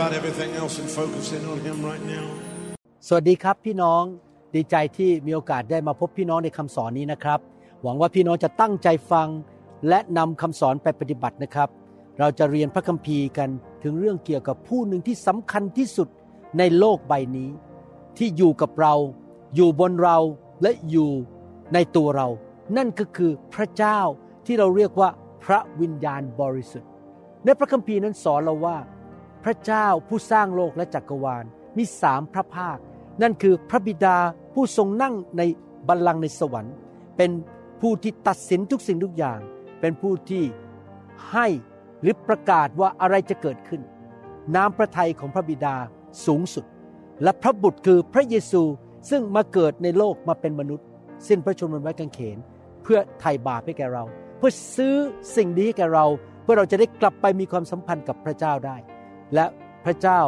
[0.00, 2.26] about everything else and focus in on Him right now.
[3.06, 4.02] สวัสดีครับพี่น้อง
[4.54, 7.40] ดีใจที่มีโอกาสได้มาพบพี่น้องในคำสอนนี้นะครับ
[7.82, 9.28] หวังว่าพี่น้องจะตั้งใจฟัง
[9.88, 11.68] และนำคำสอนไปปฏิบัตินะครับ
[12.18, 13.48] เราจะเรียนพระคัมภีร์กัน
[13.82, 16.08] ถึงเรื่องเกี่ยวกับผู้หนึ่งที่สำคัญที่สุด
[16.58, 17.50] ในโลกใบนี้
[18.18, 18.94] ที่อยู่กับเรา
[19.54, 20.18] อยู่บนเรา
[20.62, 21.10] และอยู่
[21.74, 22.28] ในตัวเรา
[22.76, 23.98] นั่นก็คือพระเจ้า
[24.46, 25.08] ที่เราเรียกว่า
[25.44, 26.90] พระวิญญาณบริสุทธิ์
[27.44, 28.76] ในพระคัมภีร์นั้นสอนเราว่า
[29.44, 31.44] พระเจ้าผู้สร้างโลกและจักรวาล
[31.76, 32.78] มีสามพระภาค
[33.22, 34.16] นั่นคือพระบิดา
[34.54, 35.42] ผู้ทรงนั่งใน
[35.88, 36.74] บัลลังก์ในสวรรค์
[37.16, 37.30] เป็น
[37.80, 39.38] ผู้ที่ตัดสินทุกสิ่งทุกอย่าง
[39.80, 40.44] เป็นผู้ที่
[41.32, 41.46] ให้
[42.00, 43.80] หรือประกาศว่าอะไรจะเกิดขึ้น
[44.54, 45.76] น้ำพระทัยของพระบิดา
[46.26, 46.64] สูงสุด
[47.22, 48.62] และพระบุตรคือพระเยซู
[49.10, 50.86] ซึ่งมาเกิดในโลกมาเป็นมนุษย์
[51.28, 52.38] สิ้นพระชนม์บนไม้กางเขน
[52.82, 54.04] เพื่อไถ่บาปให้แก่เรา
[54.38, 54.94] เพื่อซื้อ
[55.36, 56.06] สิ่งดีให้แก่เรา
[56.42, 58.76] เพื่อเราจะได้กลับไปมีความสัมพันธ์กับพระเจ้าได้
[59.34, 59.46] และ
[59.84, 60.20] พระเจ้า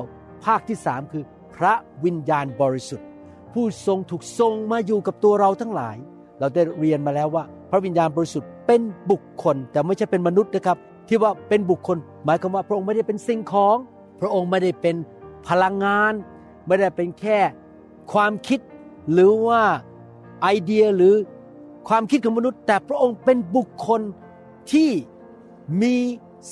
[0.45, 1.24] ภาคที่สามคือ
[1.57, 1.74] พระ
[2.05, 3.07] วิญญาณบริสุทธิ์
[3.52, 5.96] ผู้ทรงถูกทรงมาอยู่กับตัวเราทั้งหลาย
[6.39, 8.80] เราได้เรียนมาแล้วว่า พระวิญญาณบริสุทธิ์เป็น
[9.11, 13.77] บุคคลแต่ไม่ใช่เป็นมนุษย์นะครับ ที่ว่าเป็นบุคคล หมายความว่าพระองค์ไม่ได้เป็นสิ่งของ
[14.20, 14.96] พระองค์ไม่ได้เป็น
[15.48, 16.12] พลังงาน
[16.67, 17.39] ไม่ได้เป็นแค่
[18.12, 18.61] ความคิด
[19.12, 19.62] หรือว่า
[20.42, 21.14] ไอเดียหรือ
[21.89, 24.01] ความคิดของมนุษย์ แต่พระองค์เป็นบุคคล
[24.73, 24.91] ที่
[25.83, 25.95] มี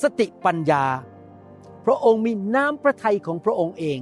[0.02, 0.84] สติปัญญา
[1.86, 4.00] พระองค์มีน้ำพระทัยของพระองค์เอง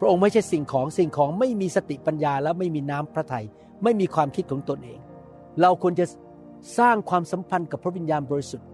[0.00, 3.44] พระองค์ไม่ใช่สิ่งของสิ่งของไม่มีสติปัญญาและไม่มีน้ำพระทัย
[3.84, 5.00] ไม่มีความคิดของตนเอง
[5.60, 6.06] เราควรจะ
[6.78, 8.66] สร้างความสัมพันธ์กับพระวิญญาณบริสุทธิ์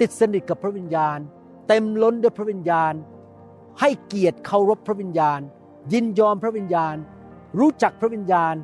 [0.00, 1.18] ติดสนิทกับพระวิญญาณ
[1.68, 2.94] เต็มล้นด้วยพระวิญญาณ
[3.80, 5.40] ให้เกียรติเคารพพระวิญญาณ
[5.92, 6.96] ยินยอมพระวิญญาณ
[7.58, 8.54] รู้จักพระวิญญาณ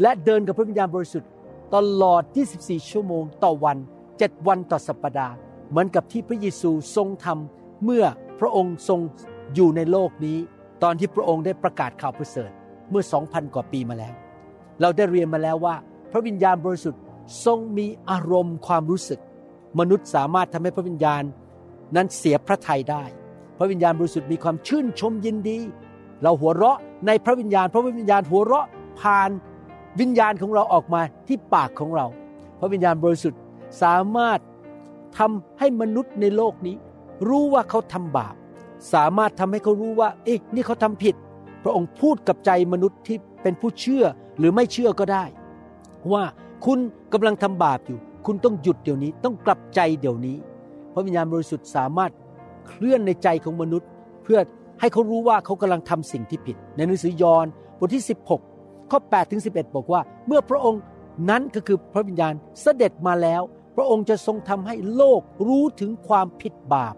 [0.00, 1.30] และเดินกับพระวิญญาณบริสุทธิ์
[1.74, 2.22] ตลอด
[2.56, 3.76] 24 ชั่วโมงต่อวัน
[4.12, 5.34] 7 วันต่อสัปปดาห์
[5.70, 8.04] เหมือนกับที่พระเยซูทรงทำเมื่อ
[8.40, 9.00] พระองค์ทรง
[9.54, 10.38] อยู่ในโลกนี้
[10.82, 12.50] ตอนที่พระองค์ได้ประกาศข่าวประเสริฐ
[12.90, 14.14] เมื่อ 2,000 กว่าปีมาแล้ว
[14.80, 15.74] เราได้เรียนมาแล้วว่า
[16.12, 17.02] พระวิญญาณบริสุทธิ์
[17.44, 19.20] ทรงมีอารมณ์ความรู้สึก
[19.80, 21.22] มนุษย์สามารถทำให้พระวิญญาณ
[21.96, 23.02] นั้นเสียพระทัยได้
[23.58, 25.58] พระวิญญาณบริสุทธิ์มีความชื่นชมยินดี
[26.22, 28.66] เราหัวเราะในพระวิญญาณ พระวิญญาณหัวเราะ
[29.00, 29.30] ผ่าน
[30.00, 32.06] วิญญาณของเราออกมาที่ปากของเรา
[32.60, 33.40] พระวิญญาณบริสุทธิ์
[33.82, 34.38] สามารถ
[35.18, 36.76] ทำให้มนุษย์ในโลกนี้
[37.28, 38.34] รู้ว่าเขาทำบาป
[38.94, 41.14] สามารถทำให้เขารู้ว่าเอ๊ะนี่เขาทำผิด
[41.64, 44.04] พระองค์พูดกับใจมนุษย์ที่เป็นผู้เชื่อ
[44.38, 45.24] หรือไม่เชื่อก็ได้
[46.12, 46.24] ว่า
[46.64, 46.78] คุณ
[47.12, 50.36] กำลังทำบาปอยู่ คุณต้องหยุดเดี๋ยวนี้ต้องกลับใจเดี๋ยวนี้
[50.92, 52.12] พระวิญญาณบริสุทธิ์สามารถ
[52.68, 53.88] เคลื่อนในใจของมนุษย์
[54.22, 54.38] เพื่อ
[54.80, 57.46] ให้เขารู้ว่าเขากำลังทำสิ่งที่ผิด ในหนังสือยอห์น
[57.78, 58.04] บทที่
[58.46, 60.82] 16 ข้อ8ถึง11 บอกว่า เมื่อพระองค์
[61.30, 63.42] นั้นก็คือพระวิญญาณเสด็จมาแล้ว
[63.76, 66.94] พระองค์จะทรงทำให้โลกรู้ถึงความผิดบาป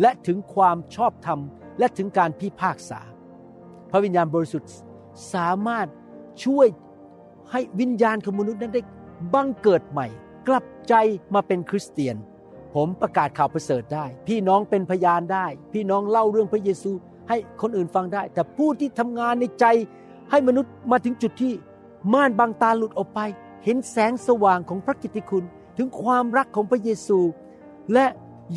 [0.00, 1.40] และถึงความชอบธรรม
[1.78, 3.00] และถึงการพิพากษา
[3.90, 4.70] พระวิญญาณบริสุทธิ์
[5.34, 5.86] สามารถ
[6.44, 6.66] ช่วย
[7.50, 8.82] ให้วิญญาณของมนุษย์นั้นได้
[9.34, 10.06] บังเกิดใหม่
[10.48, 10.94] กลับใจ
[11.34, 12.16] มาเป็นคริสเตียน
[12.74, 16.90] ผมประกาศข่าวประเสริฐได้ พี่น้องเป็นพยานได้ พี่น้องเล่าเรื่องพระเยซู
[17.28, 19.64] ให้คนอื่นฟังได้ แต่ผู้ที่ทำงานในใจ
[20.30, 21.52] ให้มนุษย์มาถึงจุดที่
[22.12, 23.20] ม่านบางตาหลุดออกไป
[23.64, 25.44] เห็นแสงสว่างของพระกิตติคุณ
[25.76, 27.18] ถึงความรักของพระเยซู
[27.92, 28.06] และ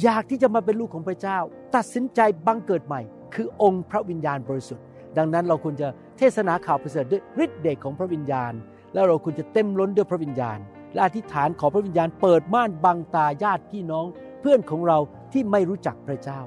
[0.02, 1.40] อยากที่จะมาเป็นลูกของพระเจ้า
[1.76, 3.02] ตัดสินใจบังเกิดใหม่
[3.34, 4.86] คือองค์พระวิญญาณบริสุทธิ์
[5.18, 5.88] ดังนั้นเราควรจะ
[6.18, 8.54] เทศนาข่าวประเสริฐด้วยฤทธิ์เดชของพระวิญญาณ
[8.94, 10.60] แล้วเราควรจะเต็มล้นด้วยพระวิญญาณ
[10.94, 14.06] และอธิษฐานขอพระวิญญาณเปิดม่านบังตาญาติพี่น้อง
[14.42, 14.98] เพื่อนของเรา
[15.34, 16.40] ที่ไม่รู้จักพระเจ้า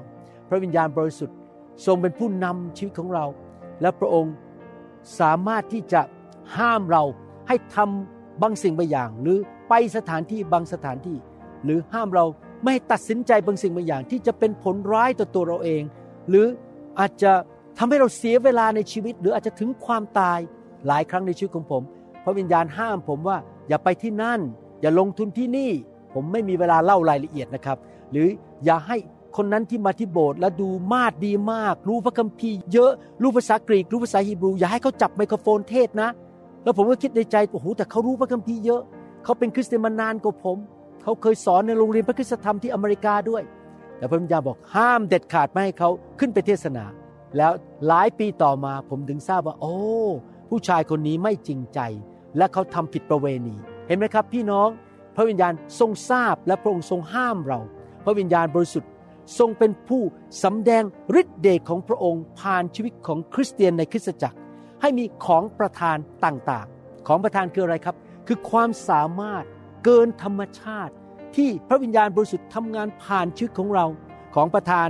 [0.49, 1.35] พระวิญญาณบริสุทธิ์
[1.85, 3.25] ทรงเป็นผู้นำชีวิตของเรา
[3.81, 4.33] และพระองค์
[5.19, 6.01] สามารถที่จะ
[6.57, 7.03] ห้ามเรา
[7.47, 9.37] ให้ทำบางสิ่งบางอย่าง หรือ
[9.69, 11.17] ไปสถานที่บางสถานที่
[11.63, 12.25] หรือห้ามเรา
[12.67, 15.83] ไม่ให้ตัดสินใจบางสิ่งบางอย่าง ที่จะเป็นผลร้ายต่อตัวเราเอง
[16.29, 16.45] หรือ
[16.99, 17.31] อาจจะ
[17.77, 20.39] ทำให้เราเสียเวลาในชีวิต หรืออาจจะถึงความตาย
[20.87, 21.81] หลายครั้งในชีวิตของผม
[22.23, 23.37] พระวิญญาณห้ามผมว่า
[23.67, 24.39] อย่าไปที่นั่น
[24.81, 25.71] อย่าลงทุนที่นี่
[26.13, 27.77] ผมไม่มีเวลาเล่ารายละเอียดนะครับ
[28.11, 28.27] หรือ
[28.65, 28.97] อย่าให้
[29.37, 32.91] คนนั้นที่มาที่โบสถ์และดูมาดดีมาก รู้พระคัมภีร์เยอะ
[33.21, 36.09] รู้ภาษากรีกรู้ภาษาฮีบรู อย่าให้เขาจับไมโครโฟนเทศนะ
[36.63, 38.81] แล้วผมก็คิดในใจโอ้โหแต่เขารู้พระคัมภีร์เยอะ
[39.23, 40.57] เขาเป็นคริสเตียนมานานกว่าผม
[41.07, 43.43] เขาเคยสอนในโรงเรียนพระคุณธรรมที่อเมริกาด้วย
[43.97, 45.89] แต่พระวิญญาณบอกห้ามเด็ดขาดไม่ให้เขา
[46.19, 46.85] ขึ้นไปเทศนา
[47.37, 47.51] แล้ว
[47.87, 49.75] หลายปีต่อมาผมถึงทราบว่า โอ้
[50.49, 51.79] ผู้ชายคนนี้ไม่จริงใจ
[52.37, 53.55] และเขาทำผิดประเวณี
[53.87, 54.69] เห็นไหมครับ พี่น้อง
[55.15, 57.59] พระวิญญาณทรงทราบและพระองค์ทรงห้ามเรา
[58.05, 58.91] พระวิญญาณบริสุทธิ์
[59.39, 60.01] ทรงเป็นผู้
[60.43, 60.83] สำแดง
[61.21, 64.37] ฤทธิเดชของพระองค์ผ่านชีวิตของคริสเตียนในคริสตจักร
[64.81, 67.95] ให้มีของประทานต่างๆ ของประทานคืออะไรครับ
[68.27, 69.45] คือความสามารถ
[69.89, 70.93] เกินธรรมชาติ
[71.35, 73.85] ที่พระวิญญาณบริสุทธิ์ทำงานผ่านชีวิตของเรา
[74.35, 74.87] ของประทาน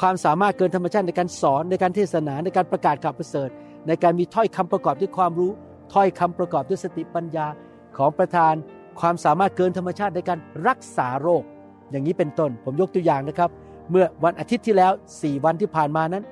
[0.00, 3.48] ความสามารถเกินธรรมชาติในการสอนในการเทศนาในการประกาศข่าวประเสริฐ
[3.88, 5.52] ในการมีถ้อยคำประกอบด้วยความรู้
[5.94, 7.46] ถ้อยคำประกอบด้วยสติปัญญา
[7.96, 8.54] ของประทาน
[9.00, 10.38] ความสามารถเกินธรรมชาติในการ
[10.68, 11.42] รักษาโรค
[11.90, 13.50] อย่างนี้เป็นต้นผมยกตัวอย่างนะครับ
[13.90, 16.24] เมื่อวันอาทิตย์ที่แล้ว 4 วันที่ผ่านมานั้น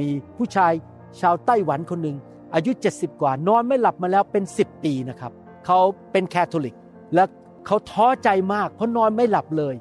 [0.00, 0.72] มีผู้ชาย
[1.20, 2.16] ชาวไต้หวันคนหนึ่ง
[2.54, 5.32] อายุ 70 กว่านอนไม่หลับมาแล้วเป็น 10 ปีนะครับ
[5.66, 5.78] เขา
[6.12, 6.76] เป็นแคทอลิก
[7.14, 7.24] และ
[7.66, 9.74] เขาท้อใจมากเพราะนอนไม่หลับเลย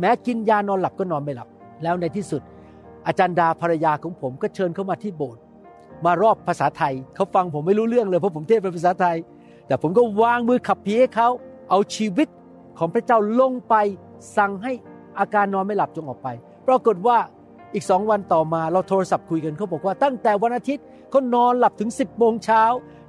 [0.00, 1.48] แม้กินยานอนหลับก็นอนไม่หลับ
[1.82, 2.42] แล้วในที่สุด
[3.06, 5.40] อาจารย์ดาภรรยาของผมก็เชิญเขามาที่โบสถ์
[6.04, 9.16] มารอบภาษาไทยเขาฟังผมไม่รู้เรื่องเลยเพราะผมเทศเป็นภาษาไทย
[9.66, 11.28] แต่ผมก็วางมือขับผีให้เขา
[11.70, 12.28] เอาชีวิต
[12.78, 13.74] ของพระเจ้าลงไป
[14.36, 14.72] สั่งให้
[15.18, 16.28] อาการนอนไม่หลับจงออกไป
[16.68, 17.18] ปรากฏว่า
[17.74, 22.62] อีกสองวันต่อมาเราโทรศัพท์คุยกันเขาบอกว่าตั้งแต่วันอาทิตย์เขานอนหลับถึง 10บโมงเช้า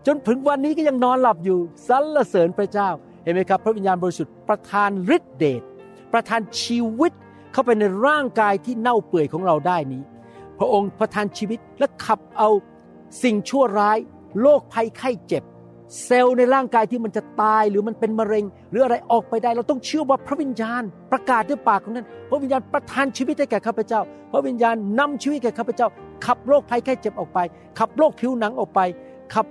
[0.07, 2.89] จนถึงวันนี้ก็ยังนอนหลับอยู่สรรเสริญพระเจ้า
[3.24, 5.62] เห็นไหมครับ พระวิญญาณบริสุทธิ์ประทานฤทธิเดช
[6.14, 7.14] ประทานชีวิต
[7.54, 10.02] เข้าไปในร่างกายที่เน่าเปื่อยของเราได้นี้
[10.60, 12.50] พระองค์ประทานชีวิตและขับเอา
[13.24, 13.98] สิ่งชั่วร้าย
[14.42, 15.44] โรคภัยไข้เจ็บ
[16.06, 25.88] เซลล์ในร่างกายที่มันจะตายหรือมันเป็นมะเร็ง หรืออะไรออกไปได้ เราต้องเชื่อว่าพระวิญญาณประกาศด้วยปากของนั้น พระวิญญาณประทานชีวิตให้แก่ข้าพเจ้า พระวิญญาณนำชีวิตแก่ข้าพเจ้า
[26.25, 27.40] ขับโรคภัยไข้เจ็บออกไป
[27.80, 28.80] ขับโรคผิวหนังออกไป
[29.34, 29.46] ขับ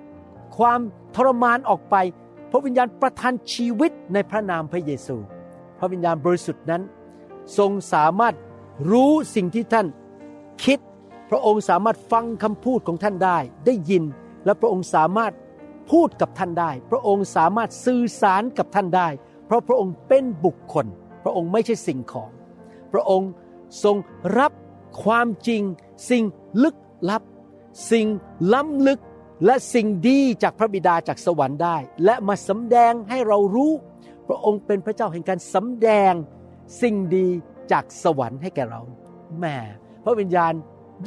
[0.58, 0.80] ความ
[1.16, 1.96] ทรมานออกไป
[2.52, 5.16] พระวิญญาณประทานชีวิตในพระนามพระเยซู
[5.78, 6.82] พระวิญญาณบริสุทธิ์นั้น
[7.58, 8.34] ทรงสามารถ
[8.90, 9.86] รู้สิ่งที่ท่าน
[10.64, 10.78] คิด
[11.30, 14.04] พระองค์สามารถฟังคำพูดของท่านได้ ได้ยิน
[14.44, 15.32] และพระองค์สามารถ
[15.90, 19.08] พูดกับท่านได้ พระองค์สามารถสื่อสารกับท่านได้
[19.46, 20.86] เพราะพระองค์เป็นบุคคล
[21.24, 22.30] พระองค์ไม่ใช่สิ่งของ
[22.92, 23.30] พระองค์
[23.84, 23.96] ทรง
[24.38, 24.52] รับ
[25.04, 25.62] ความจริง
[26.10, 26.24] สิ่ง
[26.62, 26.76] ลึก
[27.10, 27.22] ลับ
[27.90, 28.06] สิ่ง
[28.52, 29.00] ล้ำลึก
[29.44, 33.72] และสิ่งดีจากพระบิดาจากสวรรค์ได้ และมาสำแดงให้เรารู้
[34.28, 36.12] พระองค์เป็นพระเจ้าแห่งการสำแดง
[36.82, 37.26] สิ่งดี
[37.72, 38.82] จากสวรรค์ให้แก่เรา
[39.40, 39.56] แม่
[40.04, 40.52] พระวิญญาณ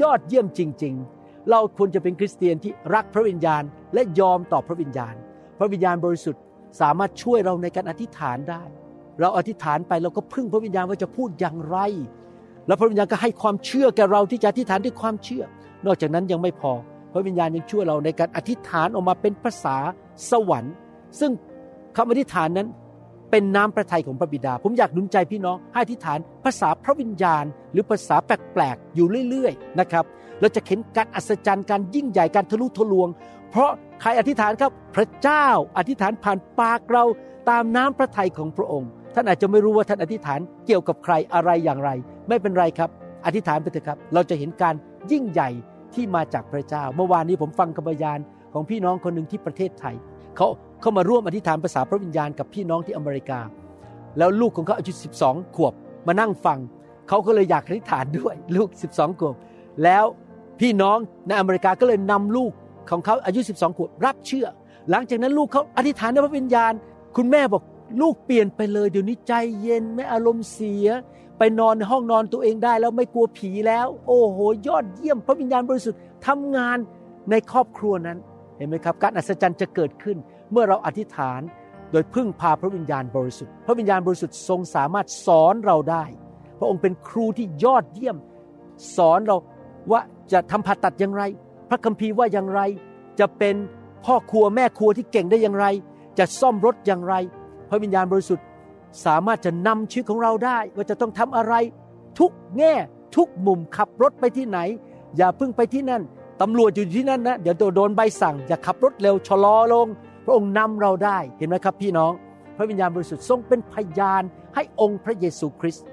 [0.02, 5.16] ยอดเยี่ยมจริง ๆ เราควรจะเป็นคริสเตียนที่รักพระวิญญาณและยอมต่อพระวิญญาณ
[5.60, 6.42] พระวิญญาณบริสุทธิ์
[6.82, 8.64] สามารถช่วยเราในการอธิษฐานได้
[9.20, 11.78] เราอธิษฐานไปเราก็พึ่งพระวิญญาณว่าจะพูดอย่างไร
[12.68, 15.44] แล้วพระวิญญาณก็ให้ความเชื่อแก่เราที่จะอธิษฐานด้วยความเชื่อ
[15.86, 16.74] นอกจากนั้นยังไม่พอ
[17.16, 19.78] พระวิญญาณยังช่วยเราในการอธิษฐานออกมาเป็นภาษา
[20.32, 20.74] สวรรค์
[21.20, 21.32] ซึ่ง
[21.98, 22.68] คำอธิษฐานนั้น
[23.32, 30.06] เป็นน้ำพระทัยของพระบิดา ผมอยากหนุนใจพี่น้องให้อธิษฐานภาษาพระวิญญาณ หรือภาษาแปลกๆอยู่เรื่อยๆนะครับ
[30.40, 33.10] เราจะเห็นการอัศจรรย์การยิ่งใหญ่การทะลุทะลวง
[33.52, 37.04] เพราะใครอธิษฐานครับพระเจ้าอธิษฐานผ่านปากเรา
[37.50, 41.90] ตามน้ำพระทัยของพระองค์ ท่านอาจจะไม่รู้ว่าท่านอธิษฐานเกี่ยวกับใครอะไรอย่างไร
[42.28, 42.90] ไม่เป็นไรครับ
[43.26, 44.76] อธิษฐานไปเถอะครับ เราจะเห็นการ
[45.12, 45.50] ยิ่งใหญ่
[45.96, 48.20] ที่มาจากพระเจ้า เมื่อวานนี้ผมฟังคำพยาน
[48.54, 49.96] ของพี่น้องคนหนึ่งที่ประเทศไทย
[50.36, 50.48] เขา
[50.82, 53.40] เข้ามาร่วมอธิษฐานภาษาพระวิญญาณกับพี่น้องที่อเมริกา
[54.18, 54.92] แล้วลูกของเขาอายุ
[55.24, 55.74] 12 ขวบ
[56.08, 56.60] มานั่งฟัง
[57.10, 59.36] เขาก็เลยอยากอธิษฐานด้วยลูก 12 ขวบ
[59.84, 60.06] แล้ว
[60.60, 60.98] พี่น้อง
[61.28, 62.52] ในอเมริกาก็เลยนำลูก
[62.90, 64.48] ของเขาอายุ 12 ขวบรับเชื่อ
[64.90, 66.74] หลังจากนั้นลูกเขาอธิษฐานในพระวิญญาณ
[67.16, 67.64] คุณแม่บอก
[68.02, 70.88] ลูกเปลี่ยนไปเลยเดี๋ยวนี้ใจเย็นไม่อารมณ์เสีย
[71.38, 76.78] ไปนอนในห้องนอนตัวเองได้แล้วไม่กลัวผีแล้ว โอ้โห ยอดเยี่ยม พระวิญญาณบริสุทธิ์ทำงาน
[77.32, 78.18] ในครอบครัวนั้น
[78.58, 80.18] เห็นไหมครับ การอัศจรรย์จะเกิดขึ้น
[80.52, 81.42] เมื่อเราอธิษฐาน
[81.92, 86.04] โดยพึ่งพาพระวิญญาณบริสุทธิ์ พระวิญญาณบริสุทธิ์ทรงสามารถสอนเราได้
[86.60, 88.18] พระองค์เป็นครูที่ยอดเยี่ยม
[88.98, 89.38] สอนเรา
[89.92, 90.02] ว่า
[90.32, 91.24] จะทำผ่าตัดอย่างไร
[91.70, 92.62] พระคัมภีร์ว่าอย่างไร
[93.20, 93.56] จะเป็น
[94.06, 95.66] พ่อครัวแม่ครัวที่เก่งได้อย่างไร
[96.20, 97.16] จะซ่อมรถอย่างไร
[97.70, 98.46] พระวิญญาณบริสุทธิ์
[99.06, 101.54] สามารถจะนำชีวิตของเราได้ว่าจะต้องทำอะไร
[102.20, 102.74] ทุกแง่
[103.16, 104.60] ทุกมุมขับรถไปที่ไหน
[105.18, 106.02] อย่าพิ่งไปที่นั่น
[106.42, 109.88] ตำรวจอยู่ที่นั่นนะเดี๋ยวโดนใบสั่งอย่าขับรถเร็วชะลอลง
[110.26, 112.12] พระองค์นำเราได้เห็นไหมครับพี่น้อง
[112.58, 114.24] พระวิญญาณบริสุทธิ์ทรงเป็นพยาน
[114.56, 115.86] ให้องค์พระเยซูคริสต์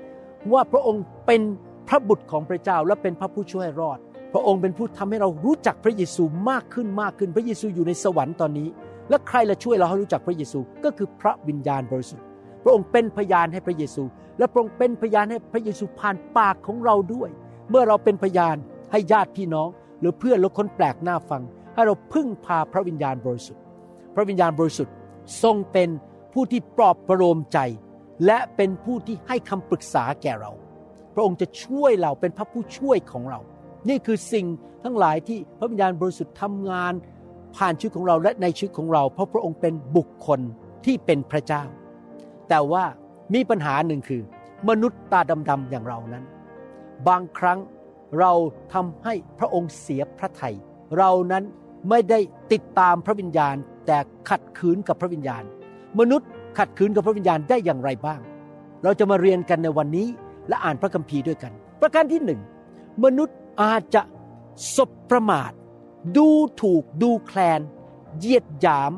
[0.52, 1.42] ว่าพระองค์เป็น
[1.88, 3.98] พระบุตรของพระเจ้าและเป็นพระผู้ช่วยรอด
[4.32, 8.68] พระองค์เป็นผู้ทำให้เรารู้จักพระเยซูมากขึ้นมากขึ้น พระเยซูอยู่ในสวรรค์ตอนนี้
[9.08, 12.24] และใครละช่วยเราให้รู้จักพระเยซูก็คือพระวิญญาณบริสุทธิ์
[12.62, 14.04] พระองค์เป็นพยานให้พระเยซู
[14.38, 17.30] และพระองค์เป็นพยานให้พระเยซูผ่านปากของเราด้วย
[17.70, 18.56] เมื่อเราเป็นพยาน
[18.92, 19.68] ให้ญาติพี่น้อง
[20.00, 21.42] หรือเพื่อนหรือคนแปลกหน้าฟัง
[21.74, 23.62] ให้เราพึ่งพาพระวิญญาณบริสุทธิ์
[24.14, 24.94] พระวิญญาณบริสุทธิ์
[25.42, 25.88] ทรงเป็น
[26.32, 27.58] ผู้ที่ปลอบประโลมใจ
[28.26, 30.52] และเป็นผู้ที่ให้คำปรึกษาแก่เรา
[31.14, 33.40] พระองค์จะช่วยเราเป็นพระผู้ช่วยของเรา
[33.88, 34.46] นี่คือสิ่ง
[34.84, 36.92] ทั้งหลายที่พระวิญญาณบริสุทธิ์ทำงาน
[37.56, 40.40] ผ่านชีวิตของเราและในชีวิตของเรา เพราะพระองค์เป็นบุคคล
[40.84, 41.62] ที่เป็นพระเจ้า
[42.54, 42.84] แต่ว่า
[43.34, 44.22] มีปัญหาหนึ่งคือ
[44.68, 46.24] มนุษย์ตาดำๆอย่างเรานั้น
[47.08, 47.58] บางครั้ง
[48.18, 48.32] เรา
[48.72, 50.56] ทำให้พระองค์เสียพระทยัย
[50.98, 51.44] เรานั้น
[51.88, 52.18] ไม่ได้
[52.52, 53.56] ติดตามพระวิญญาณ
[53.86, 55.42] แต่ขัดขืนกับพระวิญญาณ
[56.00, 56.28] มนุษย์
[56.58, 58.20] ขัดขืนกับพระวิญญาณได้อย่างไรบ้าง
[58.82, 60.06] เราจะมาเรียนกันในวันนี้
[60.48, 62.40] และอ่านพระคัมภีร์ด้วยกัน ประการที่หนึ่ง
[63.04, 64.02] มนุษย์อาจจะ
[64.76, 65.52] สบประมาท
[66.16, 66.28] ดู
[66.62, 67.60] ถูกดูแคลน
[68.18, 68.92] เยียดยาม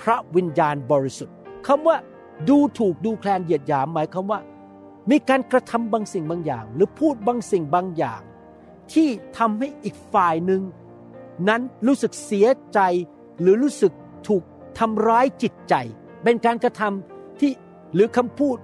[0.00, 1.36] พระวิญญาณบริสุทธิ์
[1.66, 1.96] คำว่า
[2.48, 4.40] ดูถูกดูแคลนเหยียดหยามหมายความว่า
[5.10, 8.20] มีการกระทำบางสิ่งบางอย่าง หรือพูดบางสิ่งบางอย่าง
[8.92, 10.62] ที่ทำให้อีกฝ่ายหนึ่ง
[11.48, 12.80] นั้นรู้สึกเสียใจ
[13.40, 13.92] หรือรู้สึก
[14.28, 14.42] ถูก
[14.78, 15.74] ทำร้ายจิตใจ
[16.22, 17.52] เป็นการกระทำที่
[17.94, 18.56] หรือคำพูด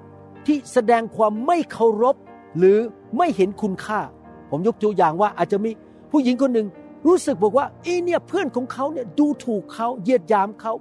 [0.46, 2.16] ที่แสดงความไม่เคารพ
[2.58, 2.78] หรือ
[3.18, 4.00] ไม่เห็นคุณค่า
[4.50, 5.70] ผมยกตัวอย่างว่าอาจจะมี
[6.10, 6.68] ผู้หญิงคนหนึ่ง
[7.06, 10.72] รู้สึกบอกว่าเอเนี่ยเพื่อนของเขาเนี่ยดูถูกเขาเหยียดหยามเขา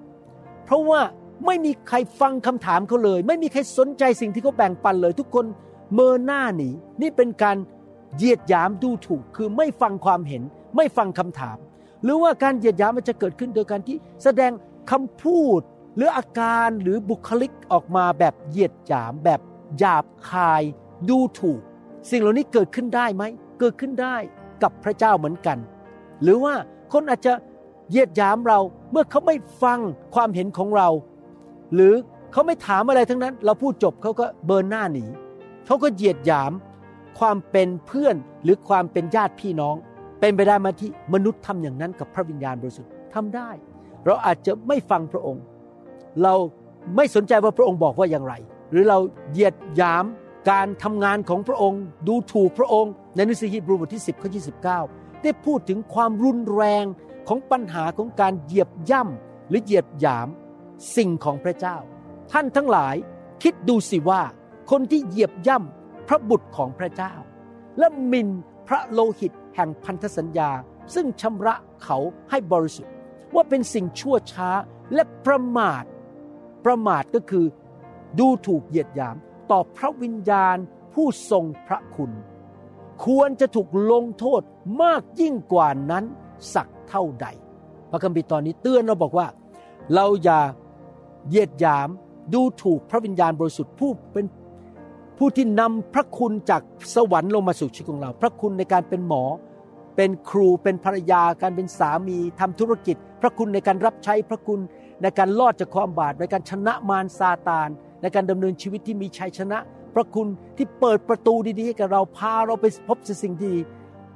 [0.66, 1.02] เพราะว่า
[1.46, 5.46] ไม่มีใครฟังคำถามเขาเลย ไม่มีใครสนใจสิ่งที่เขาแบ่งปันเลย ทุกคน
[5.94, 6.70] เมินหน้าหนี
[7.02, 7.58] นี่เป็นการ
[8.16, 10.44] เหยียดหยามดูถูกคือไม่ฟังความเห็น
[10.76, 11.58] ไม่ฟังคำถาม
[12.04, 14.52] หรือว่าการเหยียดหยามมันจะเกิดขึ้นโดยการที่แสดง
[14.92, 15.62] คำพูด
[15.96, 19.40] หรืออาการหรือบุคลิกออกมาแบบเหยียดหยาม แบบ
[19.80, 20.64] หยาบคาย
[21.10, 21.60] ดูถูก
[22.12, 23.24] สิ่งเหล่านี้เกิดขึ้นได้ไหม
[23.60, 24.16] เกิดขึ้นได้
[24.64, 25.58] กับพระเจ้าเหมือนกัน
[26.22, 26.54] หรือว่า
[26.94, 27.34] คนอาจจะ
[27.90, 28.60] เหยียดหยามเรา
[28.92, 29.80] เมื่อเขาไม่ฟัง
[30.16, 30.90] ความเห็นของเรา
[31.74, 31.94] หรือ
[32.32, 35.06] เขาไม่ถามอะไรทั้งนั้น เราพูดจบเขาก็เบินหน้าหนี
[35.66, 36.52] เขาก็เหยียดหยาม
[37.20, 39.76] ความเป็นเพื่อนหรือความเป็นญาติพี่น้อง
[40.20, 43.50] เป็นไปได้มาที่มนุษย์ทำอย่างนั้นกับพระวิญญาณบริสุทธิ์ทำได้
[44.06, 45.44] เราอาจจะไม่ฟังพระองค์
[46.24, 46.34] เรา
[46.96, 48.34] ไม่สนใจว่าพระองค์บอกว่าอย่างไร
[48.72, 48.98] หรือเรา
[49.32, 50.06] เหยียดหยาม
[50.52, 54.30] การทำงานของพระองค์ ดูถูกพระองค์ ในหนังสือฮีบรูบทที่ 10ข้อ
[54.76, 56.86] 29 ได้พูดถึงความรุนแรง
[57.28, 60.28] ของปัญหาของการเหยียบย่ำหรือเหยียดหยาม
[60.96, 61.78] สิ่งของพระเจ้า
[62.32, 62.96] ท่านทั้งหลาย
[63.44, 64.22] คิดดูสิว่า
[64.72, 67.14] คนที่เหยียบย่ำพระบุตรของพระเจ้า
[67.80, 68.30] และมิน
[68.68, 70.50] พระโลหิตแห่งพันธสัญญา
[70.96, 71.98] ซึ่งชำระเขา
[72.30, 72.94] ให้บริสุทธิ์
[73.36, 74.50] ว่าเป็นสิ่งชั่วช้า
[74.94, 75.84] และประมาท
[76.66, 77.46] ประมาทก็คือ
[78.20, 79.16] ดูถูกเหยียดหยาม
[79.52, 80.58] ต่อพระวิญญาณ
[80.94, 82.12] ผู้ทรงพระคุณ
[83.06, 84.42] ควรจะถูกลงโทษ
[84.82, 86.06] มากยิ่งกว่านั้น
[86.54, 87.28] สักเท่าใด
[87.92, 89.28] พระคัมภีร์ตอนนี้เตือนเราบอกว่า
[89.96, 90.42] เราอย่า
[91.30, 91.90] เหยียดหยาม
[92.34, 94.26] ดูถูกพระวิญญาณบริสุทธิ์ผู้เป็น
[95.18, 96.62] ผู้ที่นำพระคุณจาก
[96.96, 99.24] สวรรค์ลงมาสู่ชีวิตของเรา พระคุณในการเป็นหมอ
[99.96, 104.60] เป็นครูเป็นภรรยาการเป็นสามีทำธุรกิจ พระคุณในการรับใช้พระคุณ
[105.02, 107.70] ในการลอดจากความบาปในการชนะมารซาตาน
[108.02, 109.58] ในการดำเนินชีวิตที่มีชัยชนะ
[109.94, 110.28] พระคุณ
[110.58, 113.54] ที่เปิดประตูดีๆให้กับเราพาเราไปพบสิ่งดี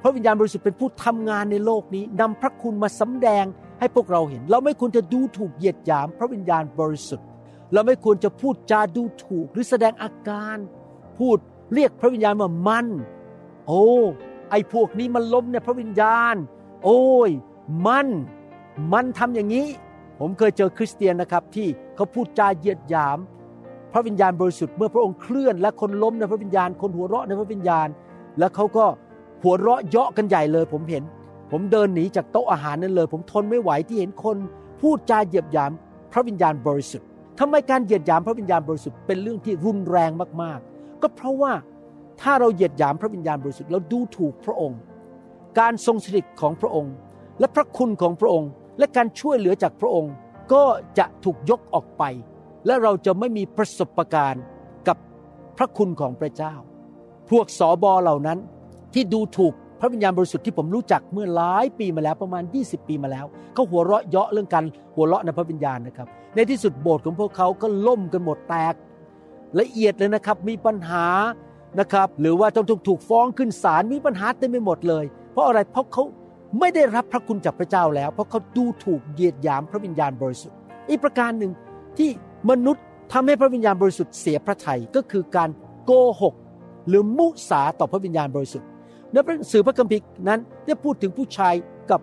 [0.01, 3.45] พระวิญญาณบริสุทธิ์เป็นผู้ทำงานในโลกนี้นำพระคุณมาสำแดง
[3.79, 7.27] ให้พวกเราเห็น เราไม่ควรจะดูถูกเหยียดหยามพระวิญญาณบริสุทธิ์
[7.73, 10.57] เราไม่ควรจะพูดจาดูถูกหรือแสดงอาการ
[11.19, 11.37] พูด
[11.73, 12.87] เรียกพระวิญญาณว่ามัน
[13.67, 13.85] โอ้
[14.49, 16.35] ไอพวกนี้มันล้มเนี่ยพระวิญญาณ
[16.85, 17.29] โอ้ย
[17.87, 18.07] มัน
[18.93, 19.67] มันทำอย่างนี้
[20.19, 23.17] ผมเคยเจอคริสเตียนนะครับที่เขาพูดจาเหยียดหยาม
[23.93, 27.87] พระวิญญาณบริสุทธิ์เมื่อพระองค์เคลื่อน และคนล้มในพระวิญญาณ คนหัวเราะในพระวิญญาณ
[28.39, 28.85] แล้วเขาก็
[29.43, 31.03] หัวเราะเยาะกันใหญ่เลยผมเห็น
[31.51, 34.37] ผมเดินหนีจากโต๊ะอาหารนั้นเลย ผมทนไม่ไหวที่เห็นคน
[34.81, 35.71] พูดจาเหยียดหยาม
[36.11, 37.07] พระวิญญาณบริสุทธิ์
[37.39, 40.11] ทำไมการเหยียดหยามพระวิญญาณบริสุทธิ์เป็นเรื่องที่รุนแรง
[40.41, 41.53] มากๆ ก็เพราะว่า
[42.21, 44.79] ถ้าเราเหยียดหยามพระวิญญาณบริสุทธิ์เราดูถูกพระองค์
[45.59, 46.93] การทรงสถิตของพระองค์
[47.39, 48.49] และพระคุณของพระองค์
[48.79, 50.13] และการช่วยเหลือจากพระองค์
[50.53, 50.63] ก็
[50.97, 52.03] จะถูกยกออกไป
[52.65, 54.43] และเราจะไม่มีประสบการณ์
[54.87, 54.97] กับ
[55.57, 56.53] พระคุณของพระเจ้า
[57.29, 58.39] พวกสอบอเหล่านั้น
[58.93, 64.63] ที่ดูถูก พระวิญญาณบริสุทธิ์ที่ผมรู้จักเมื่อหลายปีมาแล้วประมาณ 20 ปีมาแล้วเขาหัวเราะเยาะเรื่องการ
[64.95, 68.73] หัวเราะในพระวิญญาณนะครับ ในที่สุดโบสถ์ของพวกเขาก็ล่มกันหมดแตก
[69.59, 71.07] ละเอียดเลยนะครับมีปัญหา
[71.79, 76.03] นะครับหรือว่าต้องถูกถูกฟ้องขึ้นศาลมีปัญหาเต็มไปหมดเลย เพราะอะไรเพราะเขา
[76.59, 80.57] ไม่ได้รับพระคุณจากพระเจ้าแล้ว เพราะเขาดูถูกเหยียดหยามพระวิญญาณบริสุทธิ์
[80.89, 81.51] อีกประการหนึ่ง
[81.97, 82.09] ที่
[82.49, 85.49] มนุษย์ทำให้พระวิญญาณบริสุทธิ์เสียพระทัยก็คือการ
[85.85, 85.91] โก
[86.21, 86.35] หก
[86.87, 88.67] หรือมุสาต่อพระวิญญาณบริสุทธิ์
[89.11, 91.53] ในหนังสือพระคัมภีร์นั้นได้พูดถึงผู้ชาย
[91.91, 92.01] กับ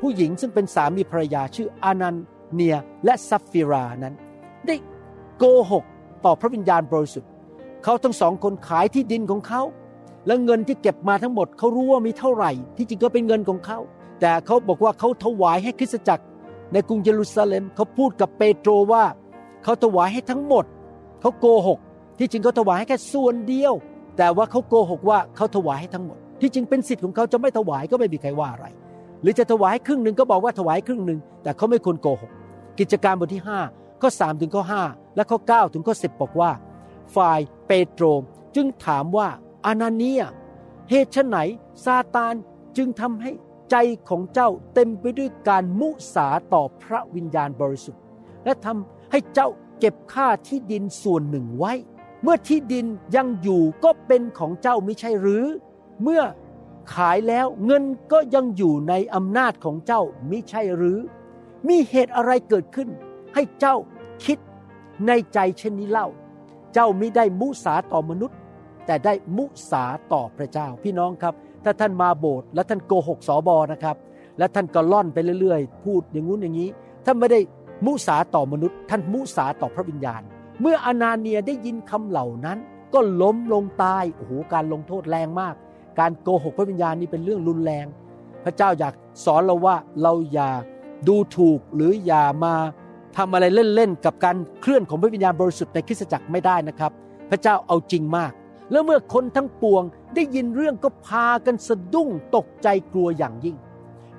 [0.00, 2.16] ผู้หญิงซึ่งเป็นสามีภรรยาชื่ออานัน
[2.52, 4.14] เนียและซัฟฟิรานั้น
[4.66, 4.74] ได้
[5.38, 5.84] โกหก
[6.24, 7.30] ต่อพระวิญญาณบริสุทธิ์
[7.84, 9.62] เขาทั้งสองคนขายที่ดินของเขา
[10.26, 13.78] และเงินที่เก็บมาทั้งหมดเขารู้ว่ามีเท่าไหร่ ที่จริงก็เป็นเงินของเขา
[14.20, 16.24] แต่เขาบอกว่าเขาถวายให้คริสตจักร
[16.72, 19.04] ในกรุงเยรูซาเล็มเขาพูดกับเปโตรว่า
[19.64, 20.64] เขาถวายให้ทั้งหมด
[21.20, 21.78] เขาโกหก
[22.18, 23.74] ที่จริงเขาถวายให้แค่ส่วนเดียว
[24.16, 28.66] แต่ว่าเขาโกหกว่าเขาถวายให้ทั้งหมด ที่จริงเป็นสิทธิ์ของเขาจะไม่ถวายก็ไม่มีใครว่าอะไร
[29.22, 32.32] หรือจะถวายครึ่งหนึ่งก็บอกว่าถวายครึ่งหนึ่งแต่เขาไม่ควรโกหก
[32.78, 36.50] กิจการบทที่5ข้อ3ถึงข้อ5และข้อ9ถึงข้อ10 บอกว่า
[37.16, 38.04] ฝ่ายเปโตร
[38.56, 39.28] จึงถามว่า
[39.66, 40.22] อานาเนีย
[40.90, 41.36] เหตุไฉน
[41.84, 42.34] ซาตาน
[42.76, 43.30] จึงทำให้
[43.70, 43.76] ใจ
[44.08, 48.02] ของเจ้าเต็มไปด้วยการมุสาต่อพระวิญญาณบริสุทธิ์
[48.44, 49.48] และทำให้เจ้า
[49.80, 51.72] เก็บค่าที่ดินส่วนหนึ่งไว้
[52.22, 55.44] เมื่อที่ดินยังอยู่ก็เป็นของเจ้าไม่ใช่หรือ
[56.02, 56.22] เมื่อ
[56.94, 60.98] ขายแล้วเงินก็ยังอยู่ในอำนาจของเจ้ามิใช่หรือ
[61.68, 62.88] มีเหตุอะไรเกิดขึ้น
[63.34, 63.76] ให้เจ้า
[64.24, 64.38] คิด
[65.06, 66.08] ในใจเช่นนี้เล่า
[66.74, 68.38] เจ้ามิได้มุสาต่อมนุษย์
[68.86, 71.34] แต่ได้มุสาต่อพระเจ้า พี่น้องครับ
[71.64, 73.96] ถ้าท่านมาโบสถ์และท่านโกหกสอบอนะครับ
[74.38, 76.68] และท่านก็ล่อนไปเรื่อยๆ พูดอย่างงู้นอย่างนี้
[77.04, 77.40] ท่านไม่ได้
[77.86, 80.22] มุสาต่อมนุษย์ ท่านมุสาต่อพระวิญญาณ
[80.60, 82.58] เมื่ออนาเนียได้ยินคำเหล่านั้น
[82.94, 85.54] ก็ล้มลงตายโอ้โหการลงโทษแรงมาก
[85.98, 87.86] การโกหกพระวิญญาณนี่เป็นเรื่องรุนแรง
[88.44, 90.50] พระเจ้าอยากสอนเราว่าเราอย่า
[91.08, 92.54] ดูถูกหรืออย่ามา
[93.16, 96.92] ทำอะไรเล่นๆกับการเคลื่อนของพระวิญญาณบริสุทธิ์ในคริสตจักรไม่ได้นะครับ
[97.30, 98.32] พระเจ้าเอาจริงมาก
[98.70, 99.82] แล้วเมื่อคนทั้งปวง
[100.14, 103.56] ได้ยินเรื่องก็พากันสะดุ้งตกใจกลัวอย่างยิ่ง